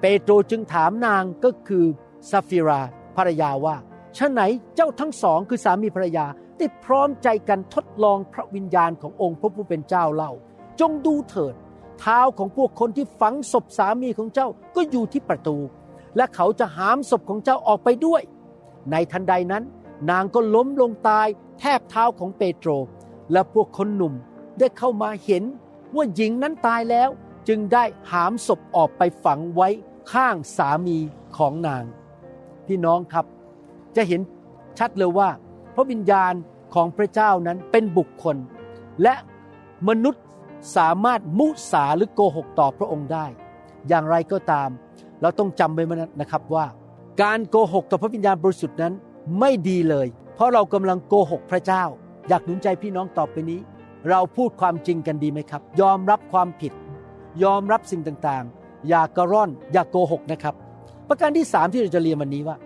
[0.01, 1.85] เปโตรจึงถามนางก็คือ
[2.29, 2.81] ซาฟิรา
[3.17, 3.75] ภรรยาว่า
[4.17, 4.41] ชะไหน
[4.75, 6.25] เจ้าทั้งสองคือสามีภรรยา
[6.57, 10.31] ได้พร้อมใจกันทดลองพระวิญญาณขององค์พระผู้เป็นเจ้าเล่า
[10.79, 11.53] จงดูเถิด
[11.99, 15.57] เท้าของพวกคนที่ฝังศพสามีของเจ้าก็อยู่ที่ประตู
[16.15, 18.21] และเขาจะหามศพของเจ้าออกไปด้วย
[18.91, 19.63] ในทันใดนั้น
[20.09, 21.27] นางก็ล้มลงตาย
[21.59, 22.69] แทบเท้าของเปโตร
[23.31, 24.13] และพวกคนหนุ่ม
[24.59, 25.43] ได้เข้ามาเห็น
[25.95, 27.09] ว่าหญิงนั้นตายแล้ว
[27.47, 29.69] จึงได้หามศพออกไปฝังไว้
[30.11, 30.97] ข้างสามี
[31.37, 31.83] ของนาง
[32.67, 33.25] พี่น้องครับ
[33.95, 34.21] จะเห็น
[34.79, 35.29] ชัดเลยว่า
[35.75, 36.33] พระวิญญาณ
[36.73, 38.37] ของพระเจ้านั้นเป็นบุคคล
[39.03, 39.15] และ
[39.87, 40.23] มนุษย์
[40.75, 43.25] สามารถมุสาหรือโกหกต่อพระองค์ได้
[43.87, 44.69] อย่างไรก็ตาม
[45.21, 45.83] เราต้องจำไว้
[46.21, 46.65] นะครับว่า
[47.21, 48.93] การโกหกต่อพระวิญญาณบริสุทธิ์นั้น
[49.39, 51.83] ไม่ดีเลย เพราะเรากำลังโกหกพระเจ้า
[52.27, 53.59] อยากหนุนใจพี่น้องต่อไปนี้
[54.09, 56.73] เราพูดความจริงกันดีไหมครับ ยอมรับความผิด
[57.43, 60.55] ยอมรับสิ่งต่างๆ อย่ากระร่อน อย่ากโกหกนะครับ
[61.07, 62.57] ประการที่สามที่เราจะเรียนวันนี้ว่า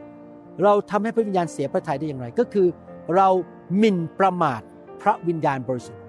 [0.64, 2.68] เราทำให้พระวิญญาณเสียพระทัยได้อย่างไร ก็คือ
[3.16, 3.28] เรา
[3.78, 4.62] หมิ่นประมาท
[5.02, 6.01] พระวิญญาณบริสุทธิ์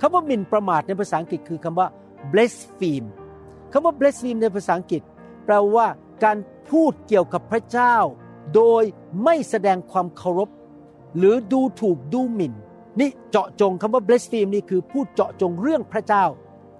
[0.00, 1.88] คำว่าหมิ่นประมาทในภาษาอังกฤษคือคำว่า
[2.32, 3.08] blaspheme
[3.72, 5.02] คำว่า blaspheme ในภาษาอังกฤษ
[5.44, 5.86] แปลว่า
[6.24, 6.36] การ
[6.70, 7.96] พูดเกี่ยวกับพระเจ้า
[8.54, 8.82] โดย
[9.24, 10.48] ไม่แสดงความเคารพ
[11.16, 12.54] หรือดูถูกดูหมิ่น
[13.00, 16.24] นี่เจาะจงคำว่า blaspheme นี่คือพูดเจาะจงเรื่องพระเจ้า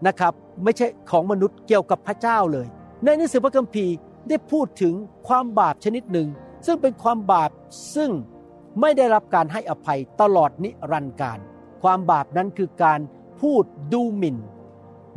[0.07, 0.33] นะครับ
[0.65, 2.67] ไม่ใช่ของมนุษย์เกี่ยวกับพระเจ้าเลย
[3.05, 3.95] ในหนังสือพระคัมภีร์
[4.29, 4.95] ได้พูดถึง
[5.29, 6.29] ความบาปชนิดหนึ่ง
[6.67, 7.51] ซึ่งเป็นความบาป
[7.95, 8.11] ซึ่ง
[8.81, 11.39] ไม่ได้รับการให้อภัยตลอดนิรันดร์การ
[11.83, 13.01] ความบาปนั้นคือการ
[13.41, 14.37] พูดดูหมิ่น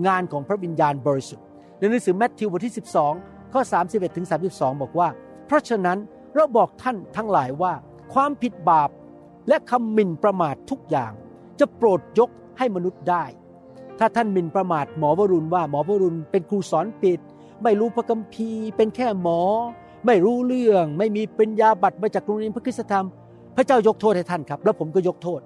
[0.07, 1.45] งานของพระวิญญาณบริสุทธิ์
[1.77, 2.75] ในหนังสือแมทธิวบทที่
[3.13, 5.09] 12 ข้อ 31ถึง32 บอกว่า
[5.47, 5.97] เพราะฉะนั้น
[6.35, 7.73] เราบอกท่านทั้งหลายว่า
[8.13, 8.89] ความผิดบาป
[9.47, 11.11] และคำหมิ่นประมาททุกอย่าง
[11.59, 13.23] จะโปรดยกให้มนุษย์ได้
[13.99, 17.19] ถ้าท่านหมิ่นประมาทหมอวรุณว่าหมอวรุณเป็นครูสอนปิด
[17.63, 19.41] ไม่รู้พระคัมภีร์ เป็นแค่หมอ
[20.05, 23.05] ไม่รู้เรื่อง ไม่มีปริญญาบัตรมาจากโรงเรียนพระคุณธรรม
[23.55, 25.41] พระเจ้ายกโทษให้ท่านครับ แล้วผมก็ยกโทษ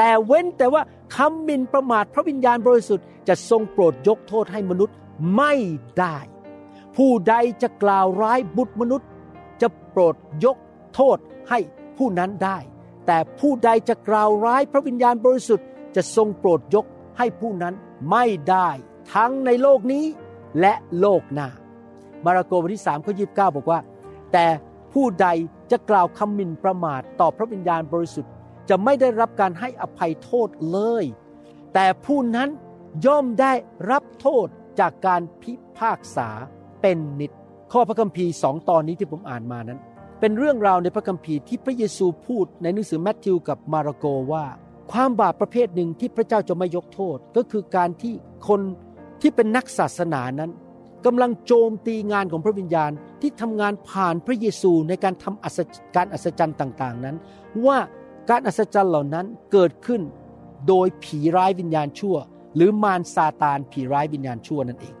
[0.00, 0.82] แต่เว้นแต่ว่า
[1.16, 4.94] คำมินประมาทพระวิญญาณบริสุทธิ์จะทรงโปรดยกโทษให้มนุษย์
[5.36, 5.54] ไม่
[5.98, 6.16] ได้
[6.96, 9.08] ผู้ใดจะกล่าวร้ายบุตรมนุษย์
[9.62, 10.56] จะโปรดยก
[10.94, 11.18] โทษ
[11.50, 11.58] ให้
[11.96, 12.58] ผู้นั้นได้
[13.06, 16.84] แต่ผู้ใดจะกล่าวร้ายพระวิญญาณบริสุทธิ์จะทรงโปรดยก
[17.18, 17.74] ให้ผู้นั้น
[18.10, 18.68] ไม่ได้
[19.14, 20.04] ทั้งในโลกนี้
[20.60, 21.48] และโลกหน้า
[22.24, 23.80] มาระโกบทที่3ข้อยีบอกว่า
[24.32, 24.46] แต่
[24.92, 25.28] ผู้ใด
[25.70, 28.32] จะกล่าวคำมินประมาทต่อพระวิญญาณบริสุทธิ์
[28.68, 31.04] จะไม่ได้รับการให้อภัยโทษเลย
[31.74, 32.48] แต่ผู้นั้น
[33.06, 33.52] ย่อมได้
[33.90, 34.46] รับโทษ
[34.80, 36.28] จากการพิพากษา
[36.82, 37.32] เป็นนิด
[37.72, 39.80] ข้อพระคัมภีร์สองตอนนี้ที่ผมอ่านมานั้น
[40.20, 44.44] เป็นเรื่องราวในพระคัมภีร์ที่พระเยซูพูดในหนังสือแมทธิวกับมาระโกว่า
[44.92, 48.14] ความบาปประเภทหนึ่งที่พระเจ้าจะไม่ยกโทษ ก็คือการที่
[48.48, 48.60] คน
[49.20, 50.50] ที่เป็นนักศาสนานั้น
[51.06, 57.16] กำลังโจมตีงานของพระวิญญาณที่ทำงานผ่านพระเยซูในการทำการอัศจรรย์ต่าง ๆ นั้น
[57.66, 57.78] ว่า
[58.30, 60.02] การอัศจรรย์เหล่านั้นเกิดขึ้น
[60.68, 62.16] โดยผีร้ายวิญญาณชั่ว
[62.56, 64.94] หรือมารซาตานผีร้ายวิญญาณชั่วนั่นเอง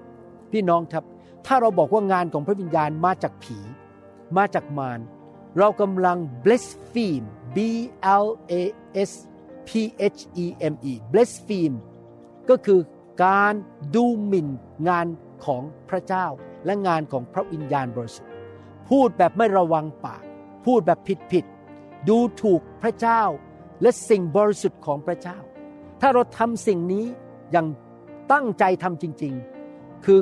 [0.52, 1.04] พี่น้องครับ
[1.46, 3.58] ถ้าเราบอกว่างานของพระวิญญาณมาจากผี
[4.36, 5.00] มาจากมาร
[5.58, 7.58] เรากำลัง blaspheme b
[8.24, 8.62] l a
[9.10, 9.12] s
[9.68, 9.70] p
[10.16, 11.76] h e m e blaspheme
[12.50, 12.80] ก็คือ
[13.24, 13.54] การ
[13.94, 14.48] ดูหมิ่น
[14.88, 15.06] งาน
[15.44, 16.26] ของพระเจ้า
[16.64, 18.32] และงานของพระวิญญาณบริสุทธิ์
[18.90, 20.22] พูดแบบไม่ระวังปาก
[20.66, 21.44] พูดแบบผิดผิด
[22.08, 23.22] ดูถูกพระเจ้า
[23.82, 25.38] และสิ่งบริสุทธิ์ของพระเจ้า
[26.00, 27.04] ถ้าเราทำสิ่งนี้
[27.52, 27.66] อย่าง
[28.32, 29.32] ตั้งใจทำจริง
[29.68, 30.18] ๆ คือ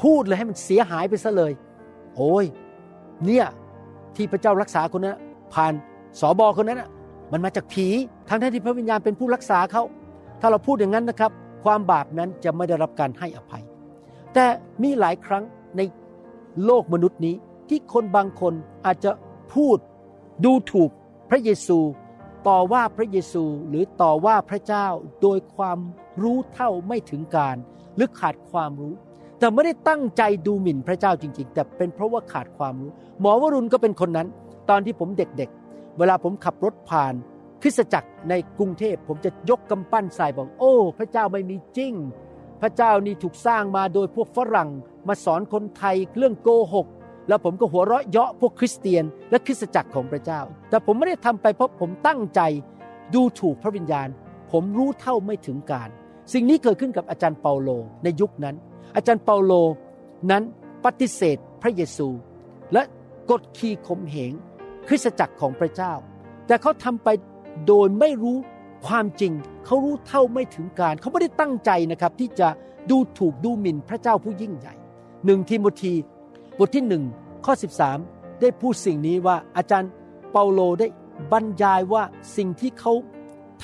[0.00, 1.52] พูดเลยให้มันเสียหายไปซะเลย
[2.16, 2.44] โอ้ย
[3.24, 3.46] เนี่ย
[4.16, 5.16] ที่พระเจ้ารักษาคนนั้น
[5.54, 5.72] ผ่าน
[6.20, 6.82] สอบอคนนั้น
[7.32, 7.86] มันมาจากผี
[8.28, 9.82] ทั้งที่พระวิญญาณเป็นผู้รักษาเขา
[10.40, 11.30] ถ้าเราพูดอย่างนั้นนะครับ
[11.64, 13.62] ความบาปนั้นจะไม่ได้รับการให้อภัย
[14.34, 14.46] แต่
[14.82, 15.44] มีหลายครั้ง
[15.76, 15.80] ใน
[16.64, 17.34] โลกมนุษย์นี้
[17.68, 18.54] ที่คนบางคน
[18.86, 19.10] อาจจะ
[19.54, 19.78] พูด
[20.44, 20.90] ดูถูก
[21.30, 21.78] พระเยซู
[22.48, 24.86] ต่อว่าพระเยซูหรือต่อว่าพระเจ้า
[25.22, 25.78] โดยความ
[26.22, 27.56] รู้เท่าไม่ถึงการ
[27.96, 28.94] หรือขาดความรู้
[29.38, 34.28] แต่ไม่ได้ตั้งใจดูหมิ่นพระเจ้าจริง ๆ แต่เป็นเพราะว่าขาดความรู้ หมอวรุณก็เป็นคนนั้น
[34.70, 37.14] ตอนที่ผมเด็กๆ เวลาผมขับรถผ่าน
[37.62, 41.94] คริสตจักรในกรุงเทพผมจะยกกำปั้นใส่บอกโอ้ พระเจ้าไม่มีจริง
[42.60, 44.70] พระเจ้านี่ถูกสร้างมาโดยพวกฝรั่ง
[45.08, 46.86] มาสอนคนไทยเรื่องโกหก
[47.28, 52.40] แล้วผมก็หัวเราะเยาะพวกคริสเตียนและคริสตจักรของพระเจ้า แต่ผมไม่ได้ทำไปเพราะผมตั้งใจ
[53.14, 54.08] ดูถูกพระวิญญาณ
[54.52, 55.88] ผมรู้เท่าไม่ถึงการ
[56.32, 57.68] สิ่งนี้เกิดขึ้นกับอาจารย์เปาโล
[58.04, 58.56] ในยุคนั้น
[58.96, 59.52] อาจารย์เปาโล
[60.30, 60.42] นั้น
[60.84, 62.08] ปฏิเสธพระเยซู
[62.72, 62.82] และ
[63.30, 64.32] กดขี่ข่มเหง
[64.88, 65.92] คริสตจักรของพระเจ้า
[66.46, 67.08] แต่เขาทำไป
[67.66, 68.38] โดยไม่รู้
[68.86, 69.32] ความจริง
[69.66, 72.48] เขารู้เท่าไม่ถึงการ เขาไม่ได้ตั้งใจนะครับที่จะ
[72.90, 74.74] ดูถูกดูหมิ่นพระเจ้าผู้ยิ่งใหญ่
[75.24, 75.94] หนึ่งทิโมธี
[76.58, 77.04] บทที่หนึ่ง
[77.44, 77.54] ข้อ
[77.96, 79.90] 13 ได้พูดสิ่งนี้ว่าอาจารย์
[80.32, 80.86] เปาโลได้
[81.32, 82.02] บรรยายว่า
[82.36, 82.92] สิ่งที่เขา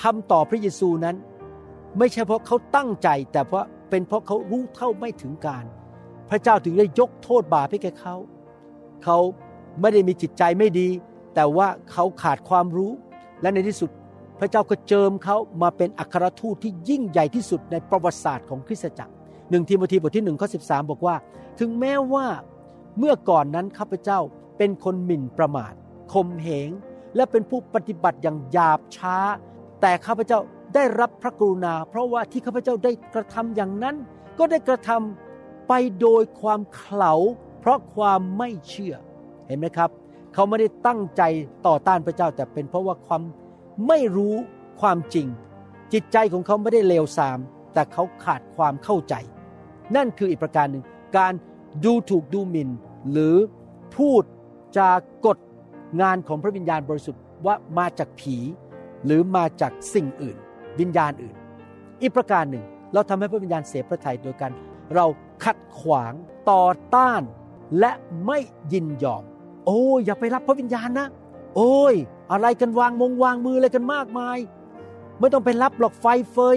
[0.00, 1.16] ทำต่อพระเยซูนั้น
[1.98, 5.64] ไม่ใช่เพราะเขาตั้งใจ แต่เพราะเป็นเพราะเขารู้เท่าไม่ถึงการ
[6.30, 8.16] พระเจ้าถึงได้ยกโทษบาปให้แก่เขา
[9.04, 9.18] เขา
[9.80, 10.88] ไม่ได้มีจิตใจไม่ดี
[11.34, 12.92] แต่ว่าเขาขาดความรู้
[13.42, 13.90] และในที่สุด
[14.38, 19.12] พระเจ้าก็เจิมเขามาเป็นอัครทูตที่ยิ่งใหญ่ที่สุดในประวัติศาสตร์ของคริสตจักร
[19.50, 20.58] หนึ่งทีโมธีบทที่หนึ่งข้อสิ
[20.90, 21.14] บอกว่า
[21.60, 22.26] ถึงแม้ว่า
[22.98, 24.18] เมื่อก่อนนั้นข้าพเจ้า
[24.58, 25.72] เป็นคนหมิ่นประมาท
[26.12, 26.70] ขมเหง
[27.16, 29.16] และเป็นผู้ปฏิบัติอย่างหยาบช้า
[29.80, 30.38] แต่ข้าพเจ้า
[30.74, 33.96] ได้รับพระกรุณา เพราะว่าที่ข้าพเจ้าได้กระทำอย่างนั้น
[34.38, 37.14] ก็ได้กระทำไปโดยความเขลา
[37.60, 38.94] เพราะความไม่เชื่อ
[39.46, 39.90] เห็นไหมครับ
[40.34, 41.22] เขาไม่ได้ตั้งใจ
[41.66, 43.22] ต่อต้านพระเจ้า แต่เป็นเพราะว่าความ
[43.88, 44.34] ไม่รู้
[44.80, 45.26] ความจริง
[45.92, 47.38] จิตใจของเขาไม่ได้เลวทราม
[47.74, 49.14] แต่เขาขาดความเข้าใจ
[49.96, 50.84] นั่นคืออีกประการหนึ่ง
[51.16, 51.32] การ
[51.84, 52.70] ดูถูกดูหมิน่น
[53.10, 53.36] หรือ
[53.96, 54.22] พูด
[54.78, 54.92] จา
[55.26, 55.38] กด
[56.00, 58.36] งานของพระวิญญาณบริสุทธิ์ว่ามาจากผี
[59.04, 60.36] หรือมาจากสิ่งอื่น
[60.80, 61.36] วิญญาณอื่น
[62.02, 64.50] อีกประการหนึ่ง เราทำให้พระวิญญาณเสียพระทัยโดยการ
[64.94, 65.06] เรา
[65.44, 66.12] ขัดขวาง
[66.50, 67.22] ต่อต้าน
[67.78, 67.92] และ
[68.26, 68.38] ไม่
[68.72, 69.22] ยินยอม
[69.66, 71.06] โอ้ยอย่าไปรับพระวิญญาณนะ
[71.56, 71.94] โอ้ย
[72.32, 74.38] อะไรกันวางมงวางมืออะไรกันมากมาย
[75.18, 76.56] ไม่ต้องไปรับหรอกไฟเฟย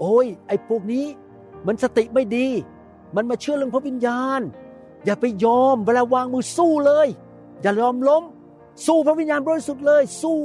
[0.00, 1.04] โอ้ย ไอ้พวกนี้
[1.66, 2.46] มันสติไม่ดี
[3.16, 4.40] มันมาเชื่อเรื่องพระวิญญาณ
[5.04, 7.08] อย่าไปยอมเวลาวางมือสู้เลย
[7.62, 8.24] อย่ายอมล้ม
[8.86, 10.38] สู้พระวิญญาณบริสุทธิ์เลย สู้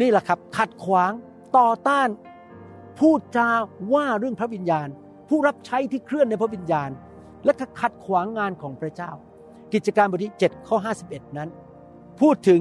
[0.00, 1.12] นี่แหละครับ ขัดขวาง
[1.56, 2.08] ต่อต้าน
[2.98, 3.48] พูดจา
[3.92, 4.88] ว่าเรื่องพระวิญญาณ
[5.28, 6.90] ผู้รับใช้ที่เคลื่อนในพระวิญญาณ
[7.44, 9.10] และขัดขวางงานของพระเจ้า
[9.72, 10.76] กิจการบทที่7ข้อ
[11.08, 11.48] 51 นั้น
[12.20, 12.60] พูดถึง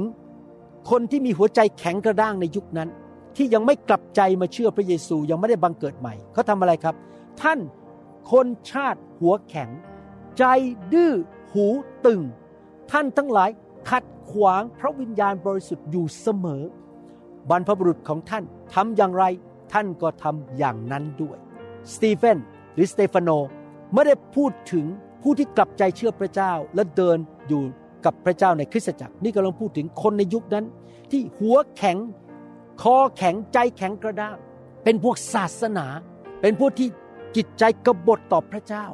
[0.89, 2.89] คนที่มีหัวใจแข็งกระด้างในยุคนั้น
[3.35, 6.95] ที่ยังไม่กลับใจมาเชื่อพระเยซูยังไม่ได้บังเกิดใหม่เขาทำอะไรครับ
[7.41, 7.59] ท่าน
[8.31, 9.69] คนชาติหัวแข็ง
[10.37, 10.43] ใจ
[10.93, 11.13] ดื้อ
[11.51, 11.67] หู
[12.05, 12.21] ตึง
[12.91, 13.49] ท่านทั้งหลาย
[13.89, 16.63] ขัดขวางพระวิญญาณบริสุทธิ์อยู่เสมอ
[17.49, 19.23] บรรพบุรุษของท่านทำอย่างไร
[19.73, 21.37] ท่านก็ทำอย่างนั้นด้วย
[21.93, 22.37] สตีเฟน
[22.73, 23.29] หรือสเตฟานโน
[23.93, 24.85] ไม่ได้พูดถึง
[25.21, 27.63] ผู้ที่กลับใจเชื่อพระเจ้าและเดินอยู่
[28.05, 30.65] กับพระเจ้าในคริสตจักร นี่กำลังพูดถึงคนในยุคนั้น
[31.11, 31.97] ที่หัวแข็ง
[32.81, 34.37] คอแข็งใจแข็งกระด้าง
[34.83, 35.85] เป็นพวกศาสนา
[36.41, 36.89] เป็นพวกที่
[37.35, 38.85] จิตใจกบฏต่อพระเจ้า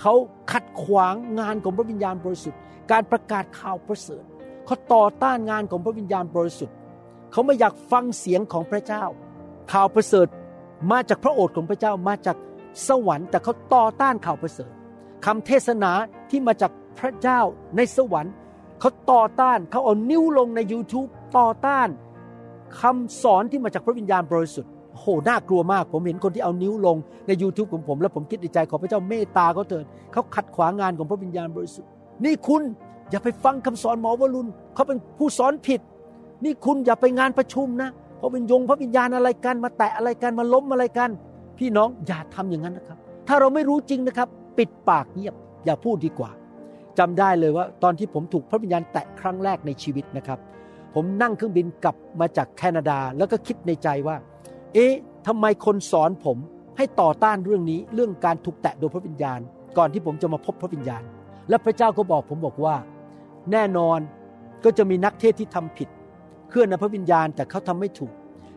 [0.00, 0.14] เขา
[0.52, 2.60] ขัดขวางงานของพระวิญญาณบริสุทธิ์
[2.90, 4.24] การประกาศข่าวประเสริฐ
[4.66, 6.76] เขาต่อต้านงานของพระวิญญาณบริสุทธิ์
[7.32, 9.04] เขาไม่อยากฟังเสียงของพระเจ้า
[9.72, 10.28] ข่าวประเสริฐ
[10.90, 12.36] มาจากพระโอษฐ์ของพระเจ้ามาจาก
[12.88, 14.72] สวรรค์ แต่เขาต่อต้านข่าวประเสริฐ
[15.24, 15.92] คำเทศนา
[16.30, 17.40] ที่มาจากพระเจ้า
[17.76, 18.34] ในสวรรค์
[18.80, 21.08] เขาต่อต้านเขาเอานิ้วลงใน YouTube
[21.38, 21.88] ต่อต้าน
[22.80, 31.90] คำสอนที่มาจากพระวิญญาณบริสุทธิ์ โหน่ากลัวมาก ผมเห็นคนที่เอานิ้วลงใน YouTube ของผม แล้วผมคิดในใจขอพระเจ้าเมตตาเขาเถิดเขาขัดขวางงานของพระวิญญาณบริสุทธิ์
[32.24, 32.62] นี่คุณ
[33.10, 35.80] อย่าไปฟังคำสอนหมอวรุณเขาเป็นผู้สอนผิด
[36.44, 41.10] นี่คุณอย่าไปงานประชุมนะพระวิญญงพระวิญญาณอะไรกันมาแตะอะไรกันมาล้มอะไรกัน
[41.58, 44.28] พี่น้องอย่าทำอย่างนั้นนะครับ ถ้าเราไม่รู้จริงนะครับ
[44.58, 46.30] ปิดปากเงียบ อย่าพูดดีกว่า
[46.98, 50.38] จำได้เลยว่า ตอนที่ผมถูกพระวิญญาณแตะครั้งแรกในชีวิตนะครับ
[50.94, 54.16] ผมนั่งเครื่องบินกลับมาจากแคนาดา แล้วก็คิดในใจว่า
[54.74, 54.92] เอ๊ะ
[55.26, 56.38] ทำไมคนสอนผม
[56.76, 59.40] ให้ต่อต้านเรื่องนี้เรื่องการถูกแตะโดยพระวิญญาณ
[59.78, 61.02] ก่อนที่ผมจะมาพบพระวิญญาณ
[61.48, 62.76] และพระเจ้าก็บอกผมบอกว่า
[63.52, 63.98] แน่นอน
[64.64, 65.88] ก็จะมีนักเทศที่ทำผิด
[66.48, 68.12] เคลื่อนในพระวิญญาณแต่เขาทำไม่ถูก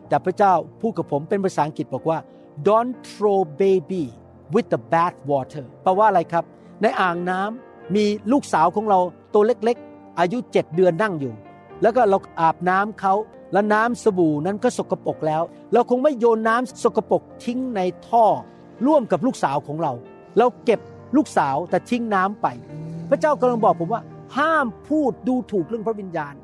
[0.08, 2.18] แต่พระเจ้าพูดกับผมเป็นภาษาอังกฤษบอกว่า
[2.68, 4.04] don't throw baby
[4.54, 6.44] with the bath water แปลว่าอะไรครับ
[6.82, 8.98] ในอ่างน้ำมีลูกสาวของเรา
[9.34, 11.34] ตัวเล็กๆ อายุเจ็ดเดือนนั่งอยู่
[11.82, 13.14] แล้วก็เราอาบน้ำเขา
[13.52, 18.24] แล้วน้ำสบู่นั้นก็สกปรกแล้ว เราคงไม่โยนน้ำสกปรกทิ้งในท่อ
[18.86, 19.92] ร่วมกับลูกสาวของเรา
[20.38, 20.80] เราเก็บ
[21.16, 22.46] ลูกสาวแต่ทิ้งน้ำไป
[23.10, 24.02] พระเจ้ากำลังบอกผมว่า
[24.36, 26.34] ห้ามพูดดูถูกเรื่องพระวิญญาณ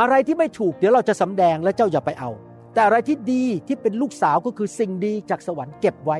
[0.00, 2.30] อะไรที่ไม่ถูกเดี๋ยวเราจะสำแดงและเจ้าอย่าไปเอา
[2.74, 6.18] แต่อะไรที่ดีที่เป็นลูกสาวก็คือสิ่งดีจากสวรรค์เก็บไว้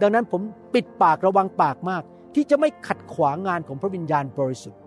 [0.00, 0.40] ดังนั้นผม
[0.74, 2.02] ปิดปากระวังปากมาก
[2.34, 4.80] ที่จะไม่ขัดขวางงานของพระวิญญาณบริสุทธิ์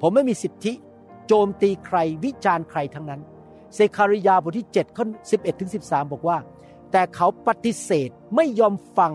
[0.00, 0.72] ผมไม่มีสิทธิ
[1.26, 3.20] โจมตีใครวิจารณ์ใครทั้งนั้น
[3.74, 6.38] เซคาริยาบทที่7ข้อ11ถึง13 บอกว่า
[6.92, 9.12] แต่เขาปฏิเสธไม่ยอมฟัง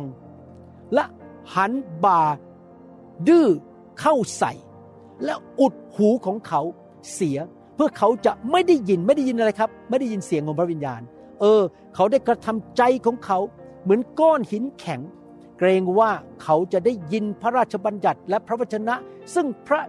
[0.93, 1.03] และ
[1.55, 1.71] หัน
[2.05, 2.21] บ่า
[3.27, 3.47] ดื้อ
[3.99, 4.53] เข้าใส่
[5.25, 6.61] และอุดหูของเขา
[7.13, 7.37] เสีย
[7.75, 11.01] เพื่อเขาจะไม่ได้ยินไม่ได้ยินอะไรครับ ไม่ได้ยินเสียงของพระวิญญาณ
[11.41, 11.61] เออ
[11.95, 13.39] เขาได้กระทำใจของเขา
[13.83, 15.01] เหมือนก้อนหินแข็ง
[15.57, 16.11] เกรงว่า
[16.43, 18.95] เขาจะได้ยินพระราชบัญญัติและพระวจนะ
[19.33, 19.81] ซึ่งพระ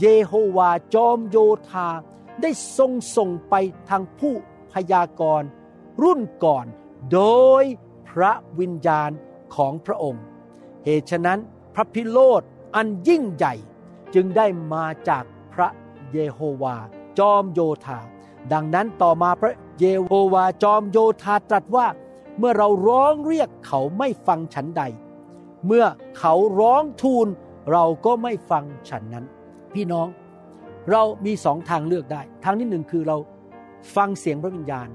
[0.00, 1.36] เยโฮวาจอมโย
[1.70, 1.88] ธา
[2.40, 3.54] ได้ทรงส่งไป
[3.88, 4.34] ทางผู้
[4.72, 5.48] พยากรณ์
[6.02, 6.66] รุ่นก่อน
[7.12, 7.22] โด
[7.62, 7.64] ย
[8.08, 9.10] พระวิญญาณ
[9.54, 10.22] ของพระองค์
[10.84, 11.38] เหตุฉะนั้น
[11.74, 12.42] พระพิโรธ
[12.74, 13.54] อันยิ่งใหญ่
[14.14, 15.68] จึงได้มาจากพระ
[16.12, 16.76] เยโฮวา
[17.18, 17.98] จอมโยธา
[18.52, 21.86] ดังนั้นต่อมาพระเยโฮวาจอมโยธาตรัสว่า
[22.38, 24.82] เมื่อเราร้องเรียกเขาไม่ฟังฉันใด
[25.66, 25.86] เมื่อ
[26.18, 27.26] เขาร้องทูล
[27.72, 29.24] เราก็ไม่ฟังฉันนั้น
[29.74, 30.08] พี่น้อง
[30.90, 33.16] เรามีสองทางเลือกได้ ทางที่หนึ่งคือเรา
[33.96, 34.88] ฟังเสียงพระวิญญาณ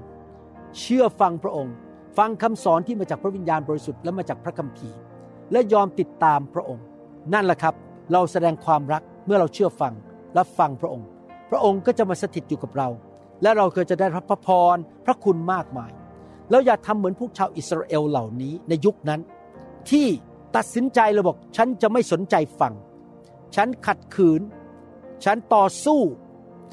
[0.80, 1.74] เชื่อฟังพระองค์
[2.18, 4.98] ฟังคำสอนที่มาจากพระวิญญาณบริสุทธิ์และมาจากพระคัมภีร์
[5.52, 6.84] และยอมติดตามพระองค์
[7.34, 7.74] นั่นแหละครับ
[8.12, 9.92] เราแสดงความรักเมื่อเราเชื่อฟัง
[10.34, 11.06] และฟังพระองค์
[11.50, 12.88] พระองค์ก็จะมาสถิตอยู่กับเรา
[13.42, 15.92] และเราก็จะได้รับพระพรพระคุณมากมาย
[16.50, 19.20] เราอย่าทำเหมือนพวกชาวอิสราเอลเหล่านี้ในยุคนั้น
[19.90, 20.06] ที่
[20.56, 22.72] ตัดสินใจเราบอกฉันจะไม่สนใจฟัง
[23.56, 24.40] ฉันขัดขืน
[25.24, 26.00] ฉันต่อสู้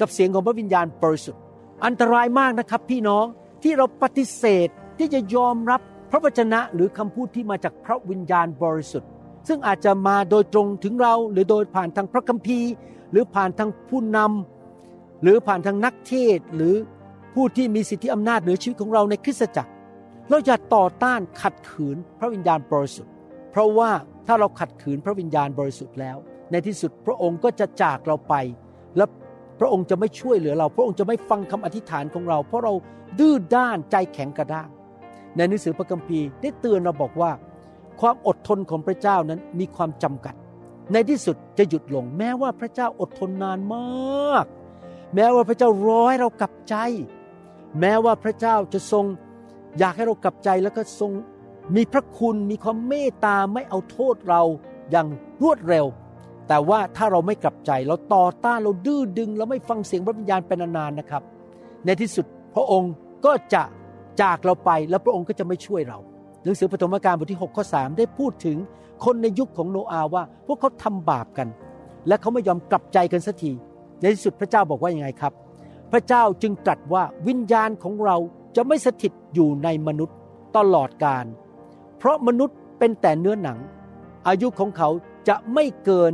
[0.00, 1.40] กับเสียงของพระวิญญาณบริสุทธิ์
[1.84, 3.24] อันตรายมากนะครับพี่น้อง
[3.62, 5.80] ที่เราปฏิเสธที่จะยอมรับ
[6.10, 9.10] พระวจนะหรือคำพูดที่มาจากพระวิญญาณบริสุทธิ์
[9.48, 12.70] ซึ่งอาจจะมาโดยตรงถึงเราหรือโดยผ่านทางพระคัมภีร์
[13.10, 16.74] หรือผ่านทางผู้นำหรือผ่านทางนักเทศหรือ
[17.34, 19.72] ผู้ที่มีสิทธิอำนาจเหนือชีวิตของเราในคริสตจักร
[20.28, 23.12] เราอย่าต่อต้านขัดขืนพระวิญญาณบริสุทธิ์
[23.50, 23.90] เพราะว่า
[24.26, 26.16] ถ้าเราขัดขืนพระวิญญาณบริสุทธิ์แล้ว
[26.50, 28.34] ในที่สุดพระองค์ก็จะจากเราไป
[28.96, 29.04] และ
[29.60, 32.72] พระองค์จะไม่ช่วยเหลือเรา พระองค์จะไม่ฟังคำอธิษฐานของเรา เพราะเรา
[33.18, 34.68] ดื้อด้านใจแข็งกระด้าง
[35.36, 37.30] ในหนังสือพระคัมภีร์ได้เตือนเราบอกว่า
[38.00, 40.34] ความอดทนของพระเจ้านั้นมีความจำกัด
[40.92, 44.46] ในที่สุดจะหยุดลง แม้ว่าพระเจ้าอดทนนานมาก
[45.14, 46.76] แม้ว่าพระเจ้าร้อยเรากลับใจ
[47.80, 49.04] แม้ว่าพระเจ้าจะทรง
[49.78, 51.12] อยากให้เรากลับใจแล้วก็ทรง
[51.76, 54.42] มีพระคุณมีความเมตตาไม่เอาโทษเรา
[54.90, 55.06] อย่าง
[55.42, 55.86] รวดเร็ว
[56.48, 61.22] แต่ว่าถ้าเราไม่กลับใจเราต่อต้านเราดื้อดึง เราไม่ฟังเสียงพระวิญญาณเป็นนานๆนะครับ
[61.84, 62.92] ในที่สุดพระองค์
[63.24, 63.62] ก็จะ
[64.22, 65.98] จากเราไปแล้วพระองค์ก็จะไม่ช่วยเรา
[66.44, 68.56] หนังสือปฐมกาลบทที่6ข้อ3ได้พูดถึง
[69.04, 71.48] คนในยุคของโนอาว่า พวกเขาทำบาปกัน
[72.08, 73.52] และเขาไม่ยอมกลับใจกันสักที
[74.00, 75.32] ในที่สุดพระเจ้าบอกว่ายังไงครับ
[75.92, 78.16] พระเจ้าจึงตรัสว่าวิญญาณของเรา
[78.56, 80.16] จะไม่สถิตอยู่ในมนุษย์
[80.56, 81.26] ตลอดกาล
[81.98, 83.58] เพราะมนุษย์เป็นแต่เนื้อหนัง
[84.28, 84.88] อายุของเขา
[85.28, 86.12] จะไม่เกิน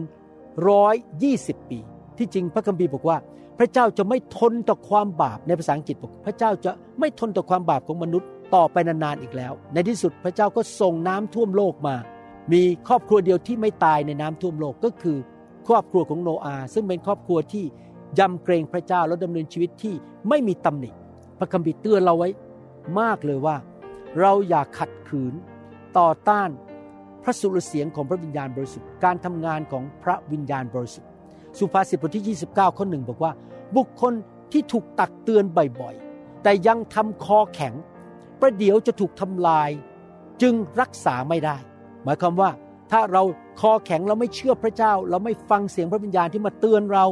[0.68, 1.78] ร้อยยี่สิบปี
[2.18, 3.16] ที่จริงพระคัมภีร์บอกว่า
[3.58, 11.96] พระเจ้าจะไม่ทนต่อความบาปในภาษาอังกฤษบอกพระเจ้าจะไม่ทนต่อความบาปของมนุษย์ต่อไปนานๆอีกแล้ว ในที่สุดพระเจ้าก็ส่งน้ำท่วมโลกมา
[12.52, 15.18] มีครอบครัวเดียวที่ไม่ตายในน้ำท่วมโลกก็คือ
[15.68, 17.64] ครอบครัวของโนอาห์ซึ่งเป็นครอบครัวที่
[18.18, 19.94] ยำเกรงพระเจ้าและดำเนินชีวิตที่
[20.28, 20.90] ไม่มีตำหนิ
[21.38, 22.28] พระคัมภีร์เตือนเราไว้
[23.00, 23.56] มากเลยว่า
[24.20, 25.34] เราอย่าขัดขืน
[25.98, 26.50] ต่อต้าน
[27.24, 31.08] พระสุรเสียงของพระวิญญาณบริสุทธิ์การทำงานของพระวิญญาณบริสุทธิ์
[31.58, 33.32] สุภาษิตบทที่ 29 ข้อหนึ่งบอกว่า
[33.76, 34.12] บุคคล
[34.52, 35.44] ที่ถูกตักเตือน
[35.80, 37.74] บ่อยๆ แต่ยังทำคอแข็ง
[38.40, 39.70] ประเดี๋ยวจะถูกทำลาย
[40.42, 41.56] จึงรักษาไม่ได้
[42.04, 42.50] หมายความว่า
[42.90, 43.22] ถ้าเรา
[43.60, 47.04] คอแข็งเราไม่เชื่อพระเจ้า เราไม่ฟังเสียงพระวิญญาณที่มาเตือนเรา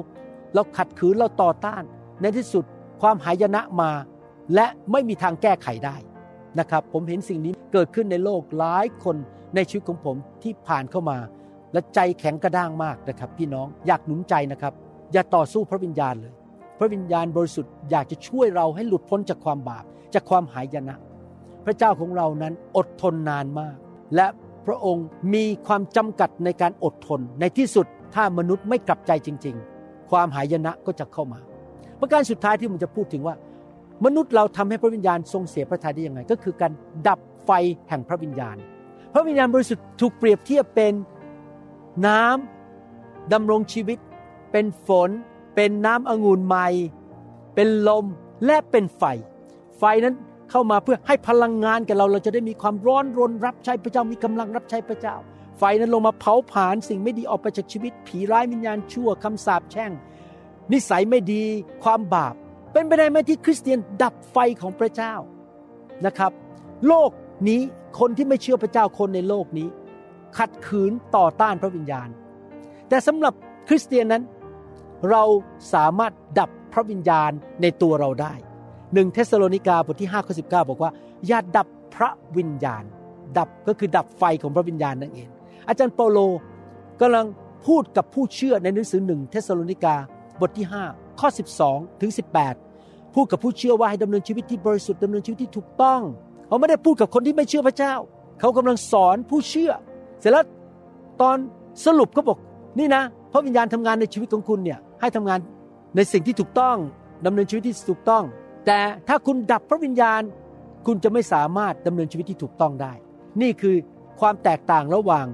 [0.55, 1.83] เราขัดขืนเราต่อต้าน
[2.21, 2.65] ในที่สุด
[3.03, 3.91] ความหายนะมา
[4.55, 5.97] และไม่มีทางแก้ไขได้
[6.59, 9.17] นะครับ ผมเห็นสิ่งนี้เกิดขึ้นในโลกหลายคน
[9.55, 11.19] ในชีวิตของผมที่ผ่านเข้ามา
[11.73, 14.75] และใจแข็งกระด้างมากนะครับ พี่น้องอยากหนุนใจนะครับ
[15.13, 16.33] อย่าต่อสู้พระวิญญาณเลย
[16.79, 19.85] พระวิญญาณบริสุทธิ์อยากจะช่วยเราให้หลุดพ้นจากความบาป
[20.15, 20.95] จากความหายนะ
[21.65, 23.77] พระเจ้าของเรานั้นอดทนนานมาก
[24.17, 24.27] และ
[24.67, 31.41] พระองค์มีความจำกัดในการอดทน ในที่สุดถ้ามนุษย์ไม่กลับใจจริง ๆ ความหายนะก็จะเข้ามา
[32.01, 33.35] ประการสุดท้ายที่ผมจะพูดถึงว่า
[34.05, 36.73] มนุษย์เราทำให้พระวิญญาณทรงเสียพระทัยได้ยังไง ก็คือการ
[37.07, 37.51] ดับไฟ
[37.89, 38.57] แห่งพระวิญญาณ
[39.13, 40.95] พระวิญญาณบริสุทธิ์ถูกเปรียบเทียบเป็น
[42.07, 43.99] น้ำดำรงชีวิต
[44.53, 45.11] เป็นฝน
[45.55, 46.69] เป็นน้ำองุ่นใหม่
[47.55, 48.05] เป็นลม
[48.47, 49.03] และเป็นไฟ
[49.79, 50.15] ไฟนั้น
[50.51, 55.17] เข้ามาเพื่อให้พลังงานแก่เราเราจะได้มีความร้อนรนรับใช้พระเจ้ามีกำลังรับใช้พระเจ้า
[55.59, 59.91] ไฟนั้นลงมาเผาผลาญสิ่งไม่ดีออกไปจากชีวิต ผีร้ายวิญญาณชั่วคำสาปแช่ง
[60.73, 61.45] นิสัยไม่ดี
[61.83, 62.35] ความบาป
[62.73, 65.15] เป็นไปได้ไหมที่คริสเตียนดับไฟของพระเจ้า
[66.07, 66.33] นะครับ
[66.87, 67.11] โลก
[67.49, 67.61] นี้
[67.99, 69.69] คนที่ไม่เชื่อพระเจ้าคนในโลกนี้
[70.39, 72.09] ขัดขืนต่อต้านพระวิญญาณ
[72.89, 73.35] แต่สำหรับ
[73.69, 74.23] คริสเตียนนั้น
[75.11, 75.23] เรา
[75.75, 77.31] สามารถดับพระวิญญาณ
[77.63, 78.33] ในตัวเราได้
[78.95, 80.91] หนึ่งเทสโลนิกาบทที่5ข้อสิบเก้าบอกว่า
[81.27, 82.85] อย่าดับพระวิญญาณ
[83.39, 85.29] ดับก็คือดับไฟของพระวิญญาณนั่นเอง
[85.69, 86.19] อาจารย์เปาโล
[87.01, 87.27] กำลัง
[87.67, 89.95] พูดกับผู้เชื่อในหนังสือหนึ่งเทสโลนิกา
[90.41, 91.29] บทที่ 5 ข้อ
[91.65, 92.11] 12 ถึง
[92.63, 96.01] 18 พูดกับผู้เชื่อว่าให้ดำเนินชีวิตที่บริสุทธิ์ดำเนินชีวิตที่ถูกต้อง
[96.51, 97.95] เขาไม่ได้พูดกับคนที่ไม่เชื่อพระเจ้า
[98.41, 99.73] เขากำลังสอนผู้เชื่อ
[100.21, 100.45] เสร็จแล้ว
[101.21, 101.37] ตอน
[101.85, 102.39] สรุปเขาบอก
[102.79, 105.39] นี่นะพระวิญญาณทำงานในชีวิตของคุณเนี่ยให้ทำงาน
[105.97, 106.77] ในสิ่งที่ถูกต้อง
[107.27, 108.25] ดำเนินชีวิตที่ถูกต้อง
[108.67, 110.21] แต่ถ้าคุณดับพระวิญญาณ
[110.87, 112.93] คุณจะไม่สามารถดำเนินชีวิตที่ถูกต้องได้
[113.43, 113.77] นี่คือ
[114.21, 115.27] ความแตกต่างระหว่าง